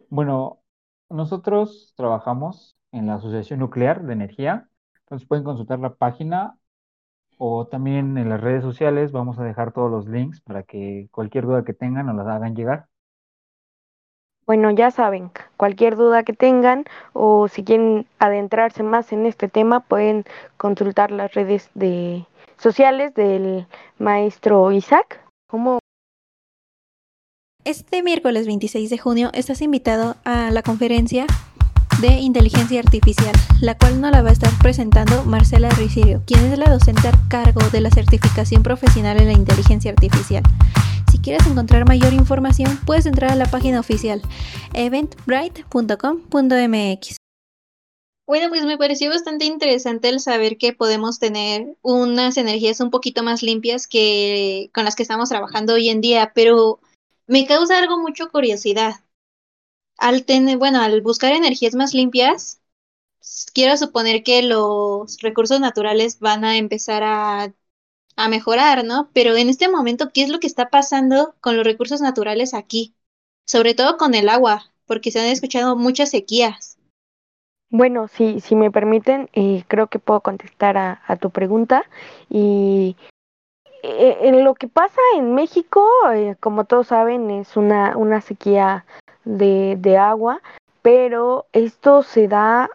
Bueno, 0.09 0.59
nosotros 1.09 1.95
trabajamos 1.97 2.77
en 2.93 3.07
la 3.07 3.15
Asociación 3.15 3.61
Nuclear 3.61 4.03
de 4.03 4.13
Energía, 4.13 4.69
entonces 5.13 5.29
pueden 5.29 5.45
consultar 5.45 5.79
la 5.79 5.93
página 5.93 6.57
o 7.37 7.67
también 7.67 8.17
en 8.17 8.31
las 8.31 8.41
redes 8.41 8.63
sociales 8.63 9.13
vamos 9.13 9.39
a 9.39 9.45
dejar 9.45 9.71
todos 9.71 9.91
los 9.91 10.09
links 10.09 10.41
para 10.41 10.63
que 10.63 11.09
cualquier 11.11 11.45
duda 11.45 11.65
que 11.65 11.75
tengan 11.75 12.07
nos 12.07 12.17
la 12.17 12.35
hagan 12.35 12.57
llegar. 12.57 12.87
Bueno, 14.47 14.71
ya 14.71 14.91
saben, 14.91 15.31
cualquier 15.59 15.97
duda 15.97 16.23
que 16.23 16.33
tengan 16.33 16.87
o 17.13 17.47
si 17.49 17.63
quieren 17.63 18.07
adentrarse 18.21 18.83
más 18.83 19.13
en 19.13 19.27
este 19.27 19.49
tema, 19.49 19.81
pueden 19.81 20.25
consultar 20.57 21.11
las 21.11 21.35
redes 21.35 21.71
de 21.75 22.25
sociales 22.57 23.15
del 23.15 23.67
maestro 23.99 24.73
Isaac. 24.73 25.21
¿Cómo? 25.47 25.79
Este 27.65 28.03
miércoles 28.03 28.47
26 28.47 28.89
de 28.89 28.97
junio 28.97 29.31
estás 29.35 29.61
invitado 29.61 30.17
a 30.25 30.51
la 30.51 30.63
conferencia 30.63 31.27
de 32.01 32.21
inteligencia 32.21 32.81
artificial, 32.81 33.35
la 33.61 33.77
cual 33.77 34.01
nos 34.01 34.11
la 34.11 34.23
va 34.23 34.31
a 34.31 34.33
estar 34.33 34.51
presentando 34.61 35.25
Marcela 35.25 35.69
Ricirio, 35.71 36.23
quien 36.27 36.45
es 36.47 36.59
la 36.59 36.71
docente 36.71 37.09
a 37.09 37.13
cargo 37.29 37.61
de 37.71 37.81
la 37.81 37.91
certificación 37.91 38.63
profesional 38.63 39.21
en 39.21 39.27
la 39.27 39.33
inteligencia 39.33 39.91
artificial. 39.91 40.43
Si 41.11 41.19
quieres 41.19 41.47
encontrar 41.47 41.87
mayor 41.87 42.13
información, 42.13 42.79
puedes 42.87 43.07
entrar 43.07 43.33
a 43.33 43.37
la 43.37 43.47
página 43.47 43.81
oficial 43.81 44.23
eventbrite.com.mx. 44.75 47.17
Bueno, 48.27 48.49
pues 48.49 48.65
me 48.65 48.79
pareció 48.79 49.11
bastante 49.11 49.45
interesante 49.45 50.09
el 50.09 50.21
saber 50.21 50.57
que 50.57 50.73
podemos 50.73 51.19
tener 51.19 51.77
unas 51.83 52.37
energías 52.37 52.81
un 52.81 52.91
poquito 52.91 53.23
más 53.23 53.43
limpias 53.43 53.87
que 53.87 54.71
con 54.73 54.85
las 54.85 54.97
que 54.97 55.03
estamos 55.03 55.29
trabajando 55.29 55.75
hoy 55.75 55.91
en 55.91 56.01
día, 56.01 56.33
pero 56.35 56.81
me 57.27 57.47
causa 57.47 57.79
algo 57.79 57.99
mucho 57.99 58.31
curiosidad 58.31 58.95
al 60.03 60.25
tener, 60.25 60.59
bueno, 60.59 60.83
al 60.83 61.01
buscar 61.01 61.33
energías 61.33 61.77
más 61.77 61.95
limpias, 61.95 62.61
quiero 63.55 63.77
suponer 63.77 64.25
que 64.25 64.43
los 64.43 65.19
recursos 65.21 65.61
naturales 65.61 66.19
van 66.19 66.45
a 66.45 66.57
empezar 66.57 67.05
a, 67.05 67.53
a 68.17 68.29
mejorar, 68.29 68.85
¿no? 68.85 69.11
Pero 69.13 69.37
en 69.37 69.49
este 69.49 69.69
momento, 69.69 70.11
¿qué 70.13 70.25
es 70.25 70.29
lo 70.29 70.41
que 70.41 70.49
está 70.49 70.71
pasando 70.71 71.37
con 71.41 71.57
los 71.57 71.65
recursos 71.65 72.01
naturales 72.01 72.53
aquí? 72.53 72.97
Sobre 73.47 73.75
todo 73.75 73.97
con 73.97 74.15
el 74.15 74.29
agua, 74.29 74.73
porque 74.87 75.13
se 75.13 75.21
han 75.21 75.27
escuchado 75.27 75.77
muchas 75.77 76.11
sequías. 76.11 76.79
Bueno, 77.71 78.09
si, 78.09 78.41
si 78.41 78.57
me 78.57 78.73
permiten, 78.73 79.31
eh, 79.35 79.63
creo 79.69 79.87
que 79.87 80.01
puedo 80.01 80.21
contestar 80.21 80.77
a, 80.77 81.01
a 81.07 81.15
tu 81.15 81.31
pregunta. 81.31 81.85
Y 82.29 82.97
eh, 83.85 84.19
en 84.23 84.43
lo 84.43 84.55
que 84.55 84.67
pasa 84.67 85.01
en 85.17 85.35
México, 85.35 85.89
eh, 86.13 86.35
como 86.41 86.65
todos 86.65 86.89
saben, 86.89 87.31
es 87.31 87.57
una, 87.57 87.97
una 87.97 88.21
sequía 88.21 88.85
de, 89.25 89.77
de 89.79 89.97
agua, 89.97 90.41
pero 90.83 91.47
esto 91.53 92.03
se 92.03 92.29
da, 92.29 92.69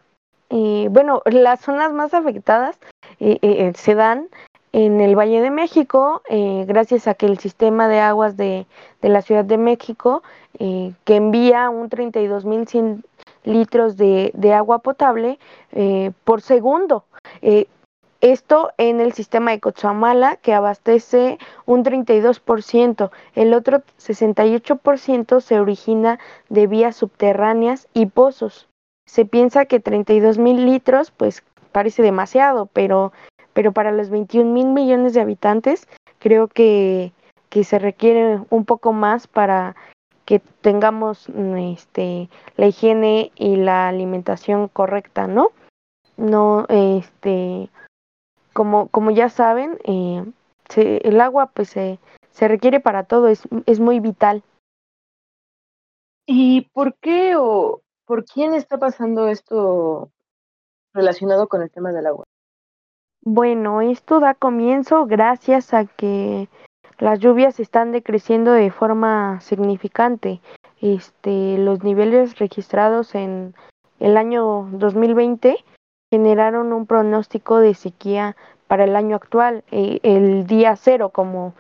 eh, 0.50 0.88
bueno, 0.90 1.22
las 1.26 1.62
zonas 1.62 1.94
más 1.94 2.14
afectadas 2.14 2.78
eh, 3.20 3.38
eh, 3.42 3.74
se 3.76 3.96
dan 3.96 4.28
en 4.74 5.02
el 5.02 5.16
Valle 5.16 5.42
de 5.42 5.50
México, 5.50 6.22
gracias 6.30 7.08
a 7.08 7.16
que 7.16 7.26
el 7.26 7.40
sistema 7.40 7.88
de 7.88 8.00
aguas 8.00 8.38
de, 8.38 8.68
de 9.02 9.10
la 9.10 9.24
Ciudad 9.24 9.44
de 9.44 9.58
México, 9.58 10.22
que 10.60 11.16
envía 11.16 11.70
un 11.70 11.90
32.100 11.90 13.02
litros 13.44 13.98
de, 13.98 14.32
de 14.36 14.54
agua 14.54 14.80
potable 14.80 15.40
por 16.26 16.42
segundo. 16.42 17.06
Esto 18.22 18.72
en 18.78 19.00
el 19.00 19.14
sistema 19.14 19.52
de 19.52 19.60
Cochamala, 19.60 20.38
que 20.38 20.54
abastece 20.54 21.38
un 21.66 21.84
32%. 21.84 23.12
El 23.36 23.54
otro 23.54 23.84
68% 24.00 25.40
se 25.40 25.60
origina 25.60 26.20
de 26.50 26.68
vías 26.68 26.96
subterráneas 26.96 27.88
y 27.94 28.08
pozos. 28.08 28.68
Se 29.06 29.26
piensa 29.26 29.66
que 29.66 29.80
32 29.80 30.40
mil 30.40 30.66
litros, 30.66 31.12
pues 31.12 31.44
parece 31.72 32.02
demasiado, 32.02 32.66
pero, 32.66 33.14
pero 33.54 33.72
para 33.72 33.92
los 33.92 34.10
21 34.10 34.52
mil 34.52 34.68
millones 34.68 35.14
de 35.14 35.22
habitantes, 35.22 35.88
creo 36.18 36.48
que, 36.48 37.12
que 37.50 37.64
se 37.64 37.78
requiere 37.78 38.40
un 38.50 38.66
poco 38.66 38.94
más 38.94 39.28
para 39.28 39.76
que 40.26 40.40
tengamos 40.40 41.30
este, 41.58 42.30
la 42.58 42.68
higiene 42.68 43.32
y 43.36 43.56
la 43.56 43.88
alimentación 43.88 44.68
correcta, 44.68 45.28
¿no? 45.28 45.52
No, 46.18 46.66
este, 46.68 47.70
como, 48.58 48.88
como 48.88 49.12
ya 49.12 49.30
saben, 49.30 49.78
eh, 49.84 50.26
se, 50.67 50.98
el 51.08 51.22
agua 51.22 51.52
pues 51.54 51.70
se, 51.70 52.00
se 52.32 52.48
requiere 52.48 52.80
para 52.80 53.04
todo, 53.04 53.28
es, 53.28 53.48
es 53.67 53.80
muy 53.80 54.00
vital. 54.00 54.41
¿Y 56.26 56.62
por 56.74 56.96
qué 56.96 57.36
o 57.36 57.82
por 58.08 58.26
quién 58.26 58.56
está 58.56 58.80
pasando 58.80 59.28
esto 59.28 60.10
relacionado 60.91 61.48
con 61.48 61.62
el 61.62 61.70
tema 61.70 61.91
del 61.91 62.08
agua? 62.08 62.24
Bueno, 63.22 63.82
esto 63.82 64.20
da 64.20 64.34
comienzo 64.34 65.06
gracias 65.06 65.76
a 65.76 65.86
que 65.86 66.50
las 66.98 67.20
lluvias 67.20 67.60
están 67.60 67.91
decreciendo 67.91 68.54
de 68.54 68.72
forma 68.72 69.39
significante. 69.39 70.41
Este, 70.82 71.60
los 71.60 71.84
niveles 71.84 72.39
registrados 72.39 73.13
en 73.13 73.54
el 74.00 74.17
año 74.17 74.67
2020 74.72 75.63
generaron 76.12 76.74
un 76.74 76.86
pronóstico 76.86 77.60
de 77.60 77.74
sequía 77.74 78.36
para 78.67 78.84
el 78.84 78.96
año 78.96 79.15
actual, 79.15 79.63
eh, 79.72 80.00
el 80.04 80.46
día 80.48 80.76
cero, 80.76 81.10
como 81.10 81.54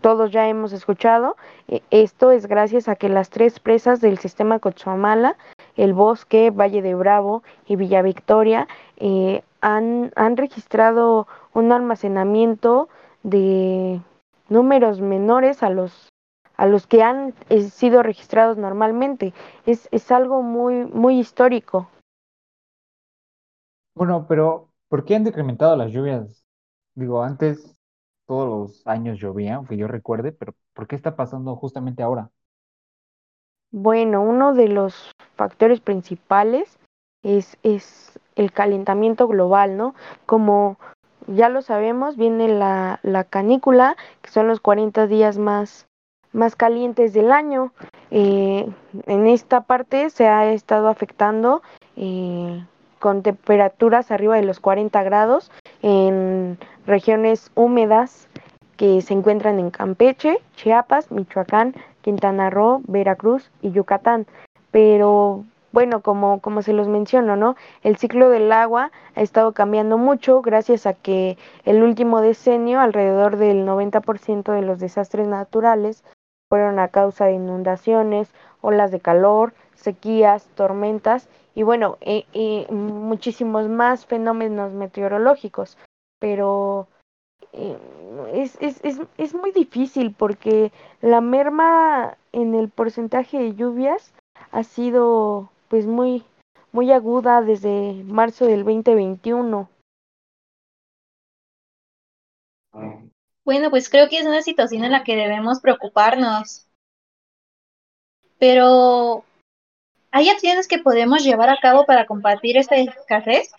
todos 0.00 0.30
ya 0.30 0.48
hemos 0.48 0.72
escuchado. 0.72 1.36
Eh, 1.68 1.82
esto 1.90 2.30
es 2.30 2.46
gracias 2.46 2.88
a 2.88 2.96
que 2.96 3.08
las 3.08 3.30
tres 3.30 3.60
presas 3.60 4.00
del 4.00 4.18
sistema 4.18 4.58
Cochamala, 4.58 5.36
el 5.76 5.92
Bosque, 5.92 6.50
Valle 6.50 6.82
de 6.82 6.94
Bravo 6.94 7.42
y 7.66 7.76
Villa 7.76 8.02
Victoria, 8.02 8.68
eh, 8.96 9.42
han, 9.60 10.12
han 10.16 10.36
registrado 10.36 11.26
un 11.52 11.72
almacenamiento 11.72 12.88
de 13.22 14.00
números 14.48 15.00
menores 15.00 15.62
a 15.62 15.70
los 15.70 16.08
a 16.56 16.66
los 16.66 16.86
que 16.86 17.02
han 17.02 17.34
sido 17.72 18.04
registrados 18.04 18.56
normalmente. 18.56 19.32
Es, 19.66 19.88
es 19.90 20.12
algo 20.12 20.40
muy, 20.40 20.84
muy 20.84 21.18
histórico. 21.18 21.88
Bueno, 23.94 24.26
pero 24.28 24.70
¿por 24.88 25.04
qué 25.04 25.16
han 25.16 25.24
decrementado 25.24 25.76
las 25.76 25.92
lluvias? 25.92 26.44
Digo, 26.94 27.22
antes 27.22 27.78
todos 28.26 28.48
los 28.48 28.86
años 28.86 29.18
llovía, 29.18 29.56
aunque 29.56 29.76
yo 29.76 29.88
recuerde, 29.88 30.32
pero 30.32 30.54
¿por 30.72 30.86
qué 30.86 30.96
está 30.96 31.16
pasando 31.16 31.56
justamente 31.56 32.02
ahora? 32.02 32.30
Bueno, 33.70 34.22
uno 34.22 34.54
de 34.54 34.68
los 34.68 35.12
factores 35.36 35.80
principales 35.80 36.78
es, 37.22 37.56
es 37.62 38.18
el 38.36 38.52
calentamiento 38.52 39.26
global, 39.26 39.76
¿no? 39.76 39.94
Como 40.26 40.78
ya 41.26 41.48
lo 41.48 41.62
sabemos, 41.62 42.16
viene 42.16 42.48
la, 42.48 43.00
la 43.02 43.24
canícula, 43.24 43.96
que 44.22 44.30
son 44.30 44.46
los 44.46 44.60
40 44.60 45.06
días 45.06 45.38
más, 45.38 45.86
más 46.32 46.54
calientes 46.54 47.12
del 47.12 47.32
año. 47.32 47.72
Eh, 48.10 48.68
en 49.06 49.26
esta 49.26 49.62
parte 49.62 50.10
se 50.10 50.28
ha 50.28 50.52
estado 50.52 50.88
afectando 50.88 51.62
eh, 51.96 52.64
con 53.04 53.22
temperaturas 53.22 54.10
arriba 54.10 54.36
de 54.36 54.44
los 54.44 54.60
40 54.60 55.02
grados 55.02 55.50
en 55.82 56.56
regiones 56.86 57.50
húmedas 57.54 58.28
que 58.78 59.02
se 59.02 59.12
encuentran 59.12 59.58
en 59.58 59.70
Campeche, 59.70 60.38
Chiapas, 60.56 61.10
Michoacán, 61.10 61.74
Quintana 62.00 62.48
Roo, 62.48 62.80
Veracruz 62.86 63.50
y 63.60 63.72
Yucatán. 63.72 64.26
Pero 64.70 65.44
bueno, 65.70 66.00
como, 66.00 66.62
se 66.62 66.72
los 66.72 66.88
menciono, 66.88 67.36
¿no? 67.36 67.56
El 67.82 67.98
ciclo 67.98 68.30
del 68.30 68.50
agua 68.50 68.90
ha 69.14 69.20
estado 69.20 69.52
cambiando 69.52 69.98
mucho 69.98 70.40
gracias 70.40 70.86
a 70.86 70.94
que 70.94 71.36
el 71.66 71.82
último 71.82 72.22
decenio 72.22 72.80
alrededor 72.80 73.36
del 73.36 73.66
90% 73.66 74.50
de 74.50 74.62
los 74.62 74.78
desastres 74.78 75.28
naturales 75.28 76.04
fueron 76.48 76.78
a 76.78 76.88
causa 76.88 77.26
de 77.26 77.34
inundaciones, 77.34 78.32
olas 78.62 78.90
de 78.90 79.00
calor, 79.00 79.52
sequías, 79.74 80.46
tormentas 80.54 81.28
y 81.54 81.62
bueno, 81.62 81.98
muchísimos 82.70 83.68
más 83.68 84.06
fenómenos 84.06 84.72
meteorológicos, 84.72 85.78
pero 86.18 86.88
eh, 87.52 87.78
es, 88.32 88.56
es, 88.60 88.84
es, 88.84 89.00
es 89.18 89.34
muy 89.34 89.52
difícil 89.52 90.12
porque 90.12 90.72
la 91.00 91.20
merma 91.20 92.16
en 92.32 92.54
el 92.54 92.68
porcentaje 92.68 93.38
de 93.38 93.54
lluvias 93.54 94.12
ha 94.50 94.64
sido 94.64 95.50
pues 95.68 95.86
muy 95.86 96.24
muy 96.72 96.90
aguda 96.90 97.40
desde 97.40 98.02
marzo 98.04 98.46
del 98.46 98.64
2021. 98.64 99.68
Bueno, 103.44 103.70
pues 103.70 103.88
creo 103.88 104.08
que 104.08 104.18
es 104.18 104.26
una 104.26 104.42
situación 104.42 104.82
en 104.82 104.90
la 104.90 105.04
que 105.04 105.14
debemos 105.14 105.60
preocuparnos. 105.60 106.66
Pero 108.38 109.24
¿Hay 110.16 110.28
acciones 110.28 110.68
que 110.68 110.78
podemos 110.78 111.24
llevar 111.24 111.50
a 111.50 111.58
cabo 111.60 111.86
para 111.86 112.06
combatir 112.06 112.56
esta 112.56 112.76
escasez? 112.76 113.52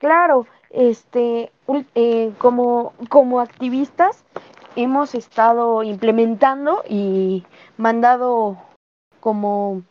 Claro, 0.00 0.48
este, 0.70 1.52
eh, 1.94 2.32
como, 2.38 2.92
como 3.08 3.38
activistas 3.38 4.24
hemos 4.74 5.14
estado 5.14 5.84
implementando 5.84 6.82
y 6.88 7.44
mandado 7.76 8.60
como 9.20 9.84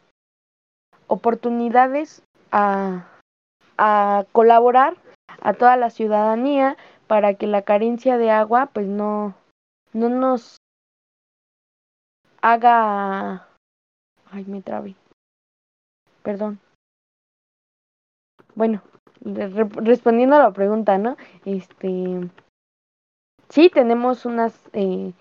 oportunidades 1.08 2.22
a, 2.52 3.08
a 3.78 4.26
colaborar 4.34 4.98
a 5.42 5.54
toda 5.54 5.78
la 5.78 5.90
ciudadanía 5.90 6.76
para 7.08 7.36
que 7.36 7.48
la 7.48 7.62
carencia 7.62 8.18
de 8.18 8.30
agua 8.30 8.66
pues 8.74 8.88
no, 8.88 9.36
no 9.94 10.10
nos 10.10 10.58
haga 12.42 13.48
Ay, 14.32 14.46
me 14.46 14.62
trabé. 14.62 14.96
Perdón. 16.24 16.60
Bueno, 18.56 18.82
respondiendo 19.22 20.36
a 20.38 20.44
la 20.44 20.52
pregunta, 20.52 20.98
¿no? 20.98 21.18
Este, 21.46 22.30
sí, 23.50 23.70
tenemos 23.70 24.26
unas 24.26 24.54
eh, 24.74 25.14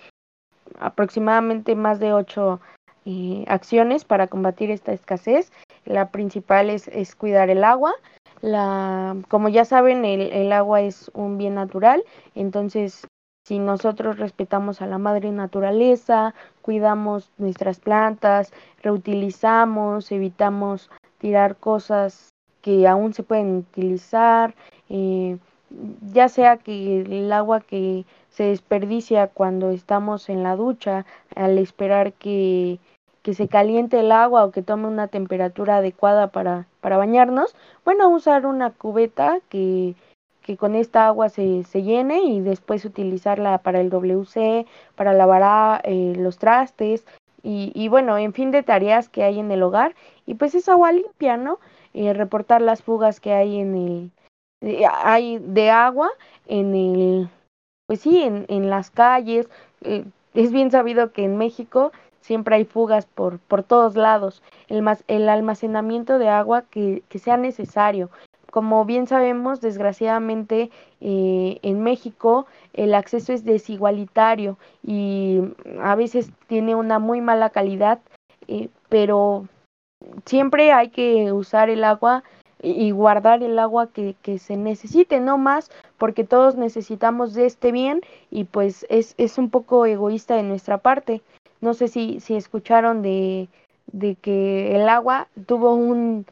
aproximadamente 0.78 1.74
más 1.74 1.98
de 1.98 2.12
ocho 2.12 2.60
eh, 3.04 3.44
acciones 3.48 4.04
para 4.04 4.28
combatir 4.28 4.70
esta 4.70 4.92
escasez. 4.92 5.52
La 5.84 6.10
principal 6.10 6.70
es, 6.70 7.14
cuidar 7.16 7.50
el 7.50 7.64
agua. 7.64 7.94
La, 8.42 9.16
como 9.28 9.48
ya 9.48 9.64
saben, 9.64 10.04
el 10.04 10.52
agua 10.52 10.82
es 10.82 11.10
un 11.14 11.36
bien 11.36 11.56
natural, 11.56 12.04
entonces 12.34 13.06
si 13.50 13.58
nosotros 13.58 14.16
respetamos 14.16 14.80
a 14.80 14.86
la 14.86 14.98
madre 14.98 15.32
naturaleza, 15.32 16.36
cuidamos 16.62 17.32
nuestras 17.36 17.80
plantas, 17.80 18.52
reutilizamos, 18.80 20.12
evitamos 20.12 20.88
tirar 21.18 21.56
cosas 21.56 22.28
que 22.62 22.86
aún 22.86 23.12
se 23.12 23.24
pueden 23.24 23.56
utilizar, 23.56 24.54
eh, 24.88 25.36
ya 26.12 26.28
sea 26.28 26.58
que 26.58 27.00
el 27.00 27.32
agua 27.32 27.60
que 27.60 28.04
se 28.28 28.44
desperdicia 28.44 29.26
cuando 29.26 29.70
estamos 29.70 30.28
en 30.28 30.44
la 30.44 30.54
ducha, 30.54 31.04
al 31.34 31.58
esperar 31.58 32.12
que, 32.12 32.78
que 33.22 33.34
se 33.34 33.48
caliente 33.48 33.98
el 33.98 34.12
agua 34.12 34.44
o 34.44 34.52
que 34.52 34.62
tome 34.62 34.86
una 34.86 35.08
temperatura 35.08 35.78
adecuada 35.78 36.28
para, 36.28 36.68
para 36.80 36.98
bañarnos, 36.98 37.56
bueno, 37.84 38.10
usar 38.10 38.46
una 38.46 38.70
cubeta 38.70 39.40
que, 39.48 39.96
que 40.42 40.56
con 40.56 40.74
esta 40.74 41.06
agua 41.06 41.28
se, 41.28 41.64
se 41.64 41.82
llene 41.82 42.22
y 42.22 42.40
después 42.40 42.84
utilizarla 42.84 43.58
para 43.58 43.80
el 43.80 43.90
WC, 43.90 44.66
para 44.96 45.12
lavar 45.12 45.80
eh, 45.84 46.14
los 46.16 46.38
trastes 46.38 47.04
y, 47.42 47.72
y, 47.74 47.88
bueno, 47.88 48.18
en 48.18 48.32
fin 48.32 48.50
de 48.50 48.62
tareas 48.62 49.08
que 49.08 49.22
hay 49.22 49.38
en 49.38 49.50
el 49.50 49.62
hogar 49.62 49.94
y 50.26 50.34
pues 50.34 50.54
es 50.54 50.68
agua 50.68 50.92
limpia, 50.92 51.36
¿no? 51.36 51.58
Eh, 51.94 52.12
reportar 52.12 52.62
las 52.62 52.82
fugas 52.82 53.18
que 53.20 53.32
hay 53.32 53.60
en 53.60 53.74
el, 53.74 54.10
eh, 54.60 54.84
hay 54.86 55.38
de 55.38 55.70
agua 55.70 56.10
en 56.46 56.74
el, 56.74 57.28
pues 57.86 58.00
sí, 58.00 58.22
en, 58.22 58.44
en 58.48 58.70
las 58.70 58.90
calles. 58.90 59.48
Eh, 59.82 60.04
es 60.34 60.52
bien 60.52 60.70
sabido 60.70 61.12
que 61.12 61.24
en 61.24 61.36
México 61.36 61.92
siempre 62.20 62.56
hay 62.56 62.64
fugas 62.64 63.06
por, 63.06 63.38
por 63.40 63.62
todos 63.62 63.96
lados. 63.96 64.42
El, 64.68 64.86
el 65.08 65.28
almacenamiento 65.28 66.18
de 66.18 66.28
agua 66.28 66.62
que, 66.70 67.02
que 67.08 67.18
sea 67.18 67.36
necesario. 67.36 68.10
Como 68.50 68.84
bien 68.84 69.06
sabemos, 69.06 69.60
desgraciadamente 69.60 70.70
eh, 71.00 71.58
en 71.62 71.82
México 71.82 72.46
el 72.72 72.94
acceso 72.94 73.32
es 73.32 73.44
desigualitario 73.44 74.58
y 74.82 75.40
a 75.82 75.94
veces 75.94 76.30
tiene 76.48 76.74
una 76.74 76.98
muy 76.98 77.20
mala 77.20 77.50
calidad, 77.50 78.00
eh, 78.48 78.68
pero 78.88 79.46
siempre 80.24 80.72
hay 80.72 80.88
que 80.88 81.32
usar 81.32 81.70
el 81.70 81.84
agua 81.84 82.24
y 82.62 82.90
guardar 82.90 83.42
el 83.42 83.58
agua 83.58 83.86
que, 83.86 84.16
que, 84.20 84.38
se 84.38 84.56
necesite, 84.56 85.20
no 85.20 85.38
más, 85.38 85.70
porque 85.96 86.24
todos 86.24 86.56
necesitamos 86.56 87.32
de 87.32 87.46
este 87.46 87.72
bien 87.72 88.02
y 88.30 88.44
pues 88.44 88.84
es, 88.90 89.14
es 89.16 89.38
un 89.38 89.48
poco 89.48 89.86
egoísta 89.86 90.34
de 90.34 90.42
nuestra 90.42 90.78
parte. 90.78 91.22
No 91.60 91.72
sé 91.72 91.88
si, 91.88 92.20
si 92.20 92.34
escucharon 92.34 93.00
de, 93.00 93.48
de 93.92 94.16
que 94.16 94.76
el 94.76 94.88
agua 94.88 95.28
tuvo 95.46 95.74
un, 95.74 96.26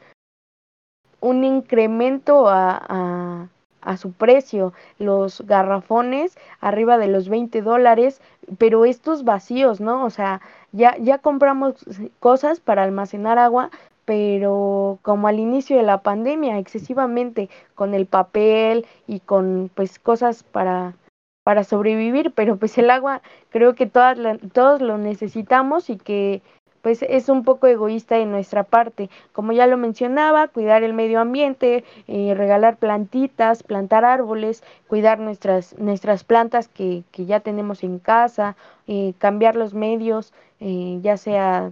un 1.21 1.43
incremento 1.43 2.47
a, 2.47 2.81
a, 2.87 3.47
a 3.81 3.97
su 3.97 4.11
precio, 4.11 4.73
los 4.97 5.41
garrafones 5.41 6.37
arriba 6.59 6.97
de 6.97 7.07
los 7.07 7.29
20 7.29 7.61
dólares, 7.61 8.21
pero 8.57 8.85
estos 8.85 9.23
vacíos, 9.23 9.81
¿no? 9.81 10.05
O 10.05 10.09
sea, 10.09 10.41
ya, 10.71 10.97
ya 10.97 11.17
compramos 11.19 11.85
cosas 12.19 12.59
para 12.59 12.83
almacenar 12.83 13.39
agua, 13.39 13.71
pero 14.05 14.99
como 15.03 15.27
al 15.27 15.39
inicio 15.39 15.77
de 15.77 15.83
la 15.83 16.01
pandemia, 16.01 16.57
excesivamente 16.57 17.49
con 17.75 17.93
el 17.93 18.05
papel 18.05 18.85
y 19.07 19.19
con 19.19 19.69
pues 19.75 19.99
cosas 19.99 20.43
para 20.43 20.95
para 21.43 21.63
sobrevivir, 21.63 22.31
pero 22.35 22.57
pues 22.57 22.77
el 22.77 22.91
agua 22.91 23.23
creo 23.49 23.73
que 23.73 23.87
todas 23.87 24.17
todos 24.53 24.81
lo 24.81 24.99
necesitamos 24.99 25.89
y 25.89 25.97
que 25.97 26.43
pues 26.81 27.03
es 27.03 27.29
un 27.29 27.43
poco 27.43 27.67
egoísta 27.67 28.15
de 28.15 28.25
nuestra 28.25 28.63
parte. 28.63 29.09
Como 29.33 29.51
ya 29.51 29.67
lo 29.67 29.77
mencionaba, 29.77 30.47
cuidar 30.47 30.83
el 30.83 30.93
medio 30.93 31.19
ambiente, 31.19 31.83
eh, 32.07 32.33
regalar 32.35 32.77
plantitas, 32.77 33.63
plantar 33.63 34.05
árboles, 34.05 34.63
cuidar 34.87 35.19
nuestras, 35.19 35.77
nuestras 35.77 36.23
plantas 36.23 36.67
que, 36.67 37.03
que 37.11 37.25
ya 37.25 37.39
tenemos 37.39 37.83
en 37.83 37.99
casa, 37.99 38.55
eh, 38.87 39.13
cambiar 39.19 39.55
los 39.55 39.73
medios, 39.73 40.33
eh, 40.61 40.99
ya 41.01 41.15
sea 41.15 41.71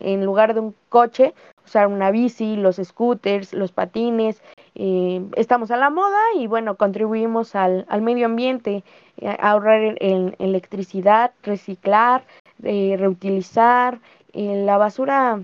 en 0.00 0.24
lugar 0.24 0.54
de 0.54 0.60
un 0.60 0.74
coche, 0.88 1.32
usar 1.64 1.86
una 1.86 2.10
bici, 2.10 2.56
los 2.56 2.76
scooters, 2.76 3.52
los 3.52 3.70
patines. 3.70 4.42
Eh, 4.74 5.24
estamos 5.36 5.70
a 5.70 5.76
la 5.76 5.90
moda 5.90 6.18
y 6.36 6.48
bueno, 6.48 6.76
contribuimos 6.76 7.54
al, 7.54 7.86
al 7.88 8.02
medio 8.02 8.26
ambiente, 8.26 8.82
eh, 9.18 9.36
ahorrar 9.40 9.96
electricidad, 10.00 11.32
reciclar, 11.44 12.24
eh, 12.64 12.96
reutilizar. 12.98 14.00
la 14.32 14.76
basura, 14.78 15.42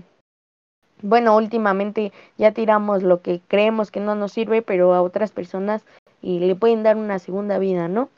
bueno, 1.01 1.35
últimamente 1.35 2.11
ya 2.37 2.51
tiramos 2.51 3.03
lo 3.03 3.21
que 3.21 3.41
creemos 3.47 3.91
que 3.91 3.99
no 3.99 4.15
nos 4.15 4.33
sirve, 4.33 4.61
pero 4.61 4.93
a 4.93 5.01
otras 5.01 5.31
personas 5.31 5.85
le 6.21 6.55
pueden 6.55 6.83
dar 6.83 6.97
una 6.97 7.19
segunda 7.19 7.57
vida, 7.57 7.87
¿no? 7.87 8.09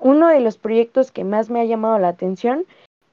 uno 0.00 0.28
de 0.28 0.40
los 0.40 0.58
proyectos 0.58 1.12
que 1.12 1.22
más 1.22 1.48
me 1.48 1.60
ha 1.60 1.64
llamado 1.64 1.98
la 2.00 2.08
atención 2.08 2.66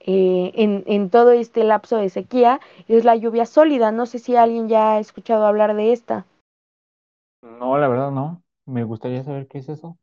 eh, 0.04 0.52
en, 0.56 0.84
en, 0.88 1.12
todo 1.12 1.32
este 1.32 1.64
lapso 1.64 1.98
de 1.98 2.10
sequía 2.10 2.60
es 2.88 3.06
la 3.06 3.16
lluvia 3.16 3.46
sólida. 3.46 3.92
No 3.92 4.08
sé 4.08 4.18
si 4.18 4.36
alguien 4.36 4.68
ya 4.68 4.94
ha 4.94 5.00
escuchado 5.00 5.46
hablar 5.46 5.76
de 5.76 5.94
esta. 5.94 6.26
No, 7.44 7.78
la 7.78 7.88
verdad 7.88 8.12
no. 8.12 8.42
Me 8.66 8.84
gustaría 8.84 9.24
saber 9.24 9.48
qué 9.48 9.60
es 9.60 9.70
eso. 9.70 9.98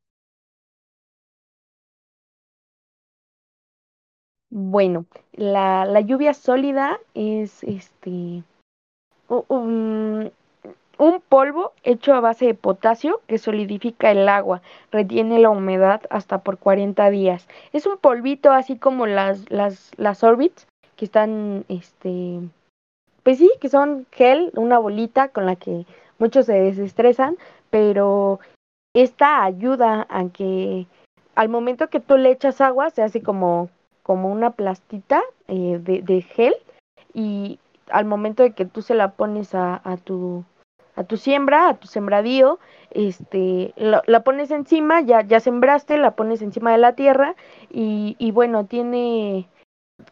Bueno, 4.51 5.05
la, 5.33 5.85
la 5.85 6.01
lluvia 6.01 6.33
sólida 6.33 6.99
es 7.15 7.63
este 7.65 8.43
um, 9.29 10.31
un 10.99 11.21
polvo 11.29 11.73
hecho 11.85 12.13
a 12.15 12.21
base 12.21 12.47
de 12.47 12.55
potasio 12.55 13.21
que 13.27 13.39
solidifica 13.39 14.11
el 14.11 14.29
agua, 14.29 14.63
retiene 14.91 15.39
la 15.39 15.51
humedad 15.51 16.03
hasta 16.11 16.39
por 16.39 16.59
40 16.59 17.09
días. 17.11 17.47
Es 17.73 17.87
un 17.87 17.99
polvito 17.99 18.51
así 18.51 18.77
como 18.77 19.07
las, 19.07 19.51
las, 19.51 19.93
las 19.97 20.25
Orbits, 20.25 20.67
que 20.97 21.05
están, 21.05 21.65
este, 21.69 22.41
pues 23.23 23.39
sí, 23.39 23.51
que 23.61 23.69
son 23.69 24.07
gel, 24.11 24.51
una 24.57 24.79
bolita 24.79 25.29
con 25.29 25.47
la 25.47 25.57
que 25.57 25.87
muchos 26.19 26.47
se 26.47 26.55
desestresan, 26.55 27.37
pero 27.71 28.41
esta 28.95 29.45
ayuda 29.45 30.07
a 30.11 30.29
que 30.31 30.87
al 31.37 31.49
momento 31.49 31.89
que 31.89 32.01
tú 32.01 32.17
le 32.17 32.33
echas 32.33 32.61
agua 32.61 32.91
se 32.91 33.03
hace 33.03 33.23
como, 33.23 33.71
como 34.09 34.33
una 34.33 34.53
plastita 34.53 35.21
eh, 35.49 35.79
de, 35.83 36.23
gel 36.23 36.55
y 37.13 37.59
al 37.91 38.07
momento 38.07 38.43
de 38.43 38.53
que 38.53 38.65
tú 38.65 38.81
se 38.81 38.95
la 38.95 39.11
pones 39.11 39.55
a, 39.55 39.83
a 39.85 39.99
tu 39.99 40.47
a 40.97 41.05
tu 41.05 41.19
siembra, 41.19 41.69
a 41.69 41.75
tu 41.75 41.89
sembradío, 41.89 42.59
este, 42.91 43.75
la, 43.77 44.03
la, 44.07 44.25
pones 44.25 44.51
encima, 44.51 45.03
ya, 45.03 45.21
ya 45.21 45.41
sembraste, 45.41 45.99
la 45.99 46.13
pones 46.13 46.41
encima 46.41 46.73
de 46.73 46.79
la 46.79 46.95
tierra 46.95 47.37
y, 47.71 48.17
y 48.19 48.31
bueno, 48.31 48.65
tiene 48.65 49.47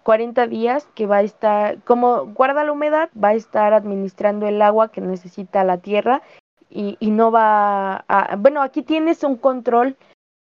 40 0.02 0.46
días 0.46 0.86
que 0.94 1.06
va 1.06 1.16
a 1.16 1.22
estar, 1.22 1.78
como 1.84 2.26
guarda 2.26 2.64
la 2.64 2.72
humedad, 2.72 3.08
va 3.16 3.28
a 3.28 3.34
estar 3.34 3.72
administrando 3.72 4.46
el 4.46 4.60
agua 4.60 4.92
que 4.92 5.00
necesita 5.00 5.64
la 5.64 5.78
tierra 5.78 6.20
y, 6.68 6.98
y 7.00 7.12
no 7.12 7.30
va 7.30 8.04
a, 8.08 8.36
bueno, 8.36 8.60
aquí 8.60 8.82
tienes 8.82 9.24
un 9.24 9.36
control 9.36 9.96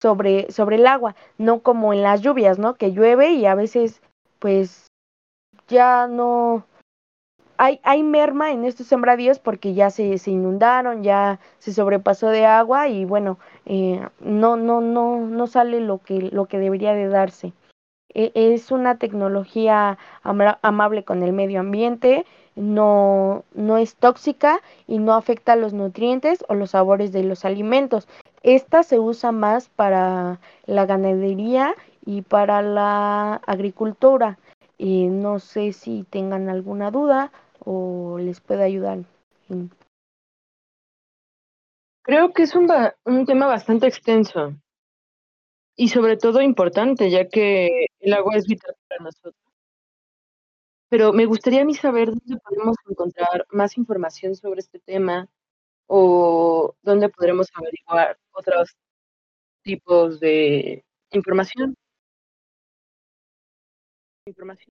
sobre, 0.07 0.53
sobre 0.53 0.77
el 0.77 0.87
agua, 0.87 1.17
no 1.37 1.59
como 1.59 1.93
en 1.93 2.01
las 2.03 2.21
lluvias, 2.21 2.61
¿no? 2.61 2.75
Que 2.77 2.93
llueve 2.93 3.33
y 3.33 3.45
a 3.45 3.57
veces 3.57 4.01
pues 4.39 4.87
ya 5.67 6.07
no, 6.07 6.65
hay, 7.57 7.81
hay 7.83 8.05
merma 8.05 8.53
en 8.53 8.65
estos 8.65 8.87
sembradíos 8.87 9.41
porque 9.41 9.75
ya 9.75 9.91
se, 9.91 10.19
se 10.19 10.31
inundaron, 10.31 11.03
ya 11.03 11.41
se 11.59 11.73
sobrepasó 11.73 12.29
de 12.29 12.47
agua 12.47 12.89
y 12.89 13.05
bueno, 13.05 13.41
eh, 13.65 14.01
no, 14.21 14.57
no, 14.57 14.81
no, 14.81 15.19
no 15.19 15.47
sale 15.49 15.81
lo 15.81 15.99
que, 15.99 16.31
lo 16.31 16.47
que 16.47 16.61
debería 16.61 16.93
de 16.93 17.09
darse. 17.09 17.53
E, 18.15 18.31
es 18.35 18.71
una 18.71 18.99
tecnología 18.99 19.99
ama 20.23 20.61
amable 20.63 21.03
con 21.03 21.25
el 21.25 21.33
medio 21.33 21.59
ambiente, 21.59 22.27
no, 22.55 23.43
no 23.55 23.77
es 23.77 23.97
tóxica 23.97 24.61
y 24.87 24.99
no 24.99 25.15
afecta 25.15 25.57
los 25.57 25.73
nutrientes 25.73 26.45
o 26.49 26.55
los 26.55 26.71
sabores 26.71 27.11
de 27.11 27.25
los 27.25 27.45
alimentos. 27.45 28.07
Esta 28.47 28.85
se 28.85 29.01
usa 29.01 29.33
más 29.33 29.69
para 29.69 30.39
la 30.67 30.87
ganadería 30.87 31.75
y 32.05 32.23
para 32.23 32.63
la 32.63 33.35
agricultura. 33.45 34.39
No 34.79 35.41
sé 35.41 35.73
si 35.73 36.05
tengan 36.05 36.49
alguna 36.49 36.93
duda 36.93 37.33
o 37.65 38.19
les 38.21 38.41
puede 38.41 38.63
ayudar? 38.63 39.01
Creo 42.03 42.33
que 42.33 42.45
es 42.45 42.55
un, 42.55 42.71
un 43.05 43.27
tema 43.27 43.49
bastante 43.49 43.89
extenso 43.89 44.55
y 45.75 45.89
sobre 45.89 46.17
todo 46.17 46.41
importante, 46.41 47.11
ya 47.11 47.29
que 47.29 47.87
el 47.99 48.13
agua 48.13 48.37
es 48.37 48.47
vital 48.47 48.77
para 48.87 49.03
nosotros. 49.03 49.35
Pero 50.89 51.13
me 51.13 51.27
gustaría 51.27 51.63
a 51.63 51.65
mí 51.65 51.75
saber 51.75 52.11
dónde 52.11 52.41
podemos 52.45 52.77
encontrar 52.89 53.45
más 53.51 53.77
información 53.77 54.37
sobre 54.37 54.61
este 54.61 54.79
tema, 54.79 55.29
o 55.87 56.75
dónde 56.83 57.09
podremos 57.09 57.49
averiguar 57.55 58.19
otros 58.33 58.77
tipos 59.63 60.21
de 60.21 60.85
información. 61.11 61.75
información. 64.27 64.73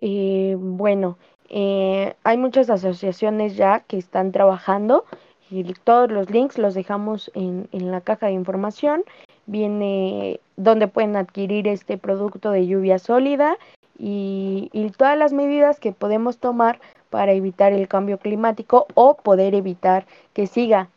Eh, 0.00 0.56
bueno, 0.58 1.18
eh, 1.48 2.14
hay 2.24 2.36
muchas 2.36 2.68
asociaciones 2.68 3.56
ya 3.56 3.80
que 3.80 3.96
están 3.96 4.32
trabajando 4.32 5.04
y 5.50 5.62
todos 5.84 6.10
los 6.10 6.30
links 6.30 6.58
los 6.58 6.74
dejamos 6.74 7.30
en, 7.34 7.68
en 7.72 7.90
la 7.90 8.00
caja 8.00 8.26
de 8.26 8.32
información. 8.32 9.04
Viene 9.46 10.40
donde 10.56 10.88
pueden 10.88 11.16
adquirir 11.16 11.68
este 11.68 11.98
producto 11.98 12.50
de 12.50 12.66
lluvia 12.66 12.98
sólida 12.98 13.56
y, 13.98 14.68
y 14.72 14.90
todas 14.90 15.16
las 15.16 15.32
medidas 15.32 15.78
que 15.78 15.92
podemos 15.92 16.38
tomar 16.38 16.80
para 17.14 17.30
evitar 17.30 17.72
el 17.72 17.86
cambio 17.86 18.18
climático 18.18 18.88
o 18.94 19.14
poder 19.14 19.54
evitar 19.54 20.04
que 20.32 20.48
siga 20.48 20.88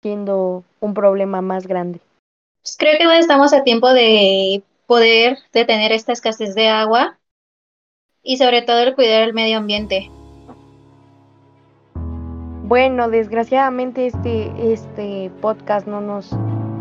siendo 0.00 0.64
un 0.80 0.94
problema 0.94 1.42
más 1.42 1.66
grande. 1.66 2.00
Pues 2.62 2.78
creo 2.78 2.96
que 2.98 3.18
estamos 3.18 3.52
a 3.52 3.62
tiempo 3.62 3.92
de 3.92 4.62
poder 4.86 5.36
detener 5.52 5.92
esta 5.92 6.14
escasez 6.14 6.54
de 6.54 6.68
agua 6.68 7.18
y 8.22 8.38
sobre 8.38 8.62
todo 8.62 8.78
el 8.78 8.94
cuidar 8.94 9.20
el 9.20 9.34
medio 9.34 9.58
ambiente. 9.58 10.10
Bueno, 12.62 13.10
desgraciadamente 13.10 14.06
este, 14.06 14.72
este 14.72 15.30
podcast 15.42 15.86
no 15.86 16.00
nos 16.00 16.34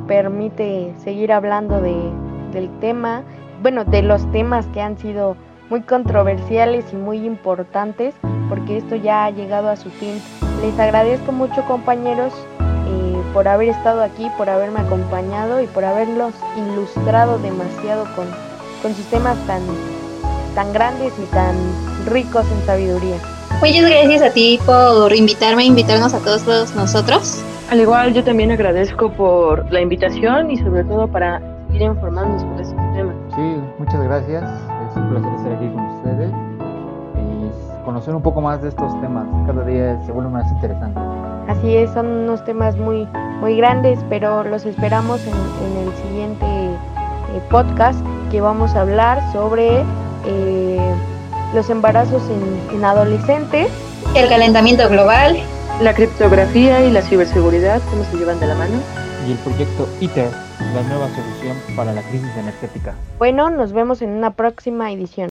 permite 0.07 0.93
seguir 1.03 1.33
hablando 1.33 1.81
de, 1.81 2.13
del 2.53 2.69
tema, 2.79 3.25
bueno, 3.61 3.83
de 3.83 4.03
los 4.03 4.31
temas 4.31 4.65
que 4.67 4.79
han 4.79 4.97
sido 4.97 5.35
muy 5.69 5.81
controversiales 5.81 6.85
y 6.93 6.95
muy 6.95 7.25
importantes, 7.25 8.13
porque 8.49 8.77
esto 8.77 8.95
ya 8.95 9.25
ha 9.25 9.31
llegado 9.31 9.69
a 9.69 9.75
su 9.75 9.89
fin. 9.89 10.21
Les 10.61 10.79
agradezco 10.79 11.31
mucho 11.31 11.63
compañeros 11.65 12.33
eh, 12.59 13.21
por 13.33 13.47
haber 13.47 13.69
estado 13.69 14.01
aquí, 14.03 14.29
por 14.37 14.49
haberme 14.49 14.79
acompañado 14.79 15.61
y 15.61 15.67
por 15.67 15.85
haberlos 15.85 16.33
ilustrado 16.57 17.39
demasiado 17.39 18.05
con, 18.15 18.27
con 18.81 18.93
sus 18.93 19.05
temas 19.07 19.37
tan, 19.47 19.61
tan 20.53 20.71
grandes 20.73 21.13
y 21.21 21.25
tan 21.33 21.55
ricos 22.05 22.45
en 22.51 22.65
sabiduría. 22.65 23.17
Muchas 23.61 23.89
gracias 23.89 24.21
a 24.21 24.29
ti 24.31 24.59
por 24.65 25.13
invitarme, 25.15 25.65
invitarnos 25.65 26.13
a 26.13 26.19
todos 26.19 26.75
nosotros. 26.75 27.41
Al 27.71 27.79
igual, 27.79 28.13
yo 28.13 28.23
también 28.23 28.51
agradezco 28.51 29.11
por 29.11 29.71
la 29.71 29.81
invitación 29.81 30.51
y 30.51 30.57
sobre 30.57 30.83
todo 30.83 31.07
para 31.07 31.41
ir 31.73 31.81
informándonos 31.81 32.41
sobre 32.41 32.61
este 32.61 32.75
tema. 32.93 33.13
Sí, 33.35 33.57
muchas 33.79 34.03
gracias. 34.03 34.74
Un 35.05 35.11
placer 35.11 35.33
estar 35.35 35.51
aquí 35.53 35.67
con 35.69 35.85
ustedes 35.85 36.31
y 37.15 37.85
conocer 37.85 38.15
un 38.15 38.21
poco 38.23 38.41
más 38.41 38.61
de 38.61 38.69
estos 38.69 38.99
temas. 39.01 39.27
Cada 39.45 39.63
día 39.63 40.01
se 40.05 40.11
vuelve 40.11 40.31
más 40.31 40.51
interesante. 40.51 40.99
Así 41.47 41.75
es, 41.75 41.91
son 41.91 42.07
unos 42.07 42.43
temas 42.43 42.75
muy, 42.75 43.07
muy 43.39 43.55
grandes, 43.55 43.99
pero 44.09 44.43
los 44.43 44.65
esperamos 44.65 45.21
en, 45.27 45.33
en 45.33 45.87
el 45.87 45.93
siguiente 46.07 46.45
eh, 46.45 47.41
podcast 47.51 47.99
que 48.31 48.41
vamos 48.41 48.73
a 48.75 48.81
hablar 48.81 49.21
sobre 49.31 49.83
eh, 50.25 50.95
los 51.53 51.69
embarazos 51.69 52.23
en, 52.29 52.77
en 52.77 52.83
adolescentes. 52.83 53.67
El 54.15 54.27
calentamiento 54.27 54.89
global. 54.89 55.37
La 55.81 55.93
criptografía 55.93 56.83
y 56.85 56.91
la 56.91 57.01
ciberseguridad, 57.01 57.81
cómo 57.91 58.05
se 58.05 58.17
llevan 58.17 58.39
de 58.39 58.47
la 58.47 58.55
mano. 58.55 58.79
Y 59.27 59.33
el 59.33 59.37
proyecto 59.39 59.87
ITER, 59.99 60.31
la 60.73 60.83
nueva 60.83 61.07
solución 61.09 61.57
para 61.75 61.93
la 61.93 62.01
crisis 62.03 62.35
energética. 62.37 62.95
Bueno, 63.17 63.49
nos 63.49 63.73
vemos 63.73 64.01
en 64.01 64.11
una 64.11 64.31
próxima 64.31 64.91
edición. 64.91 65.29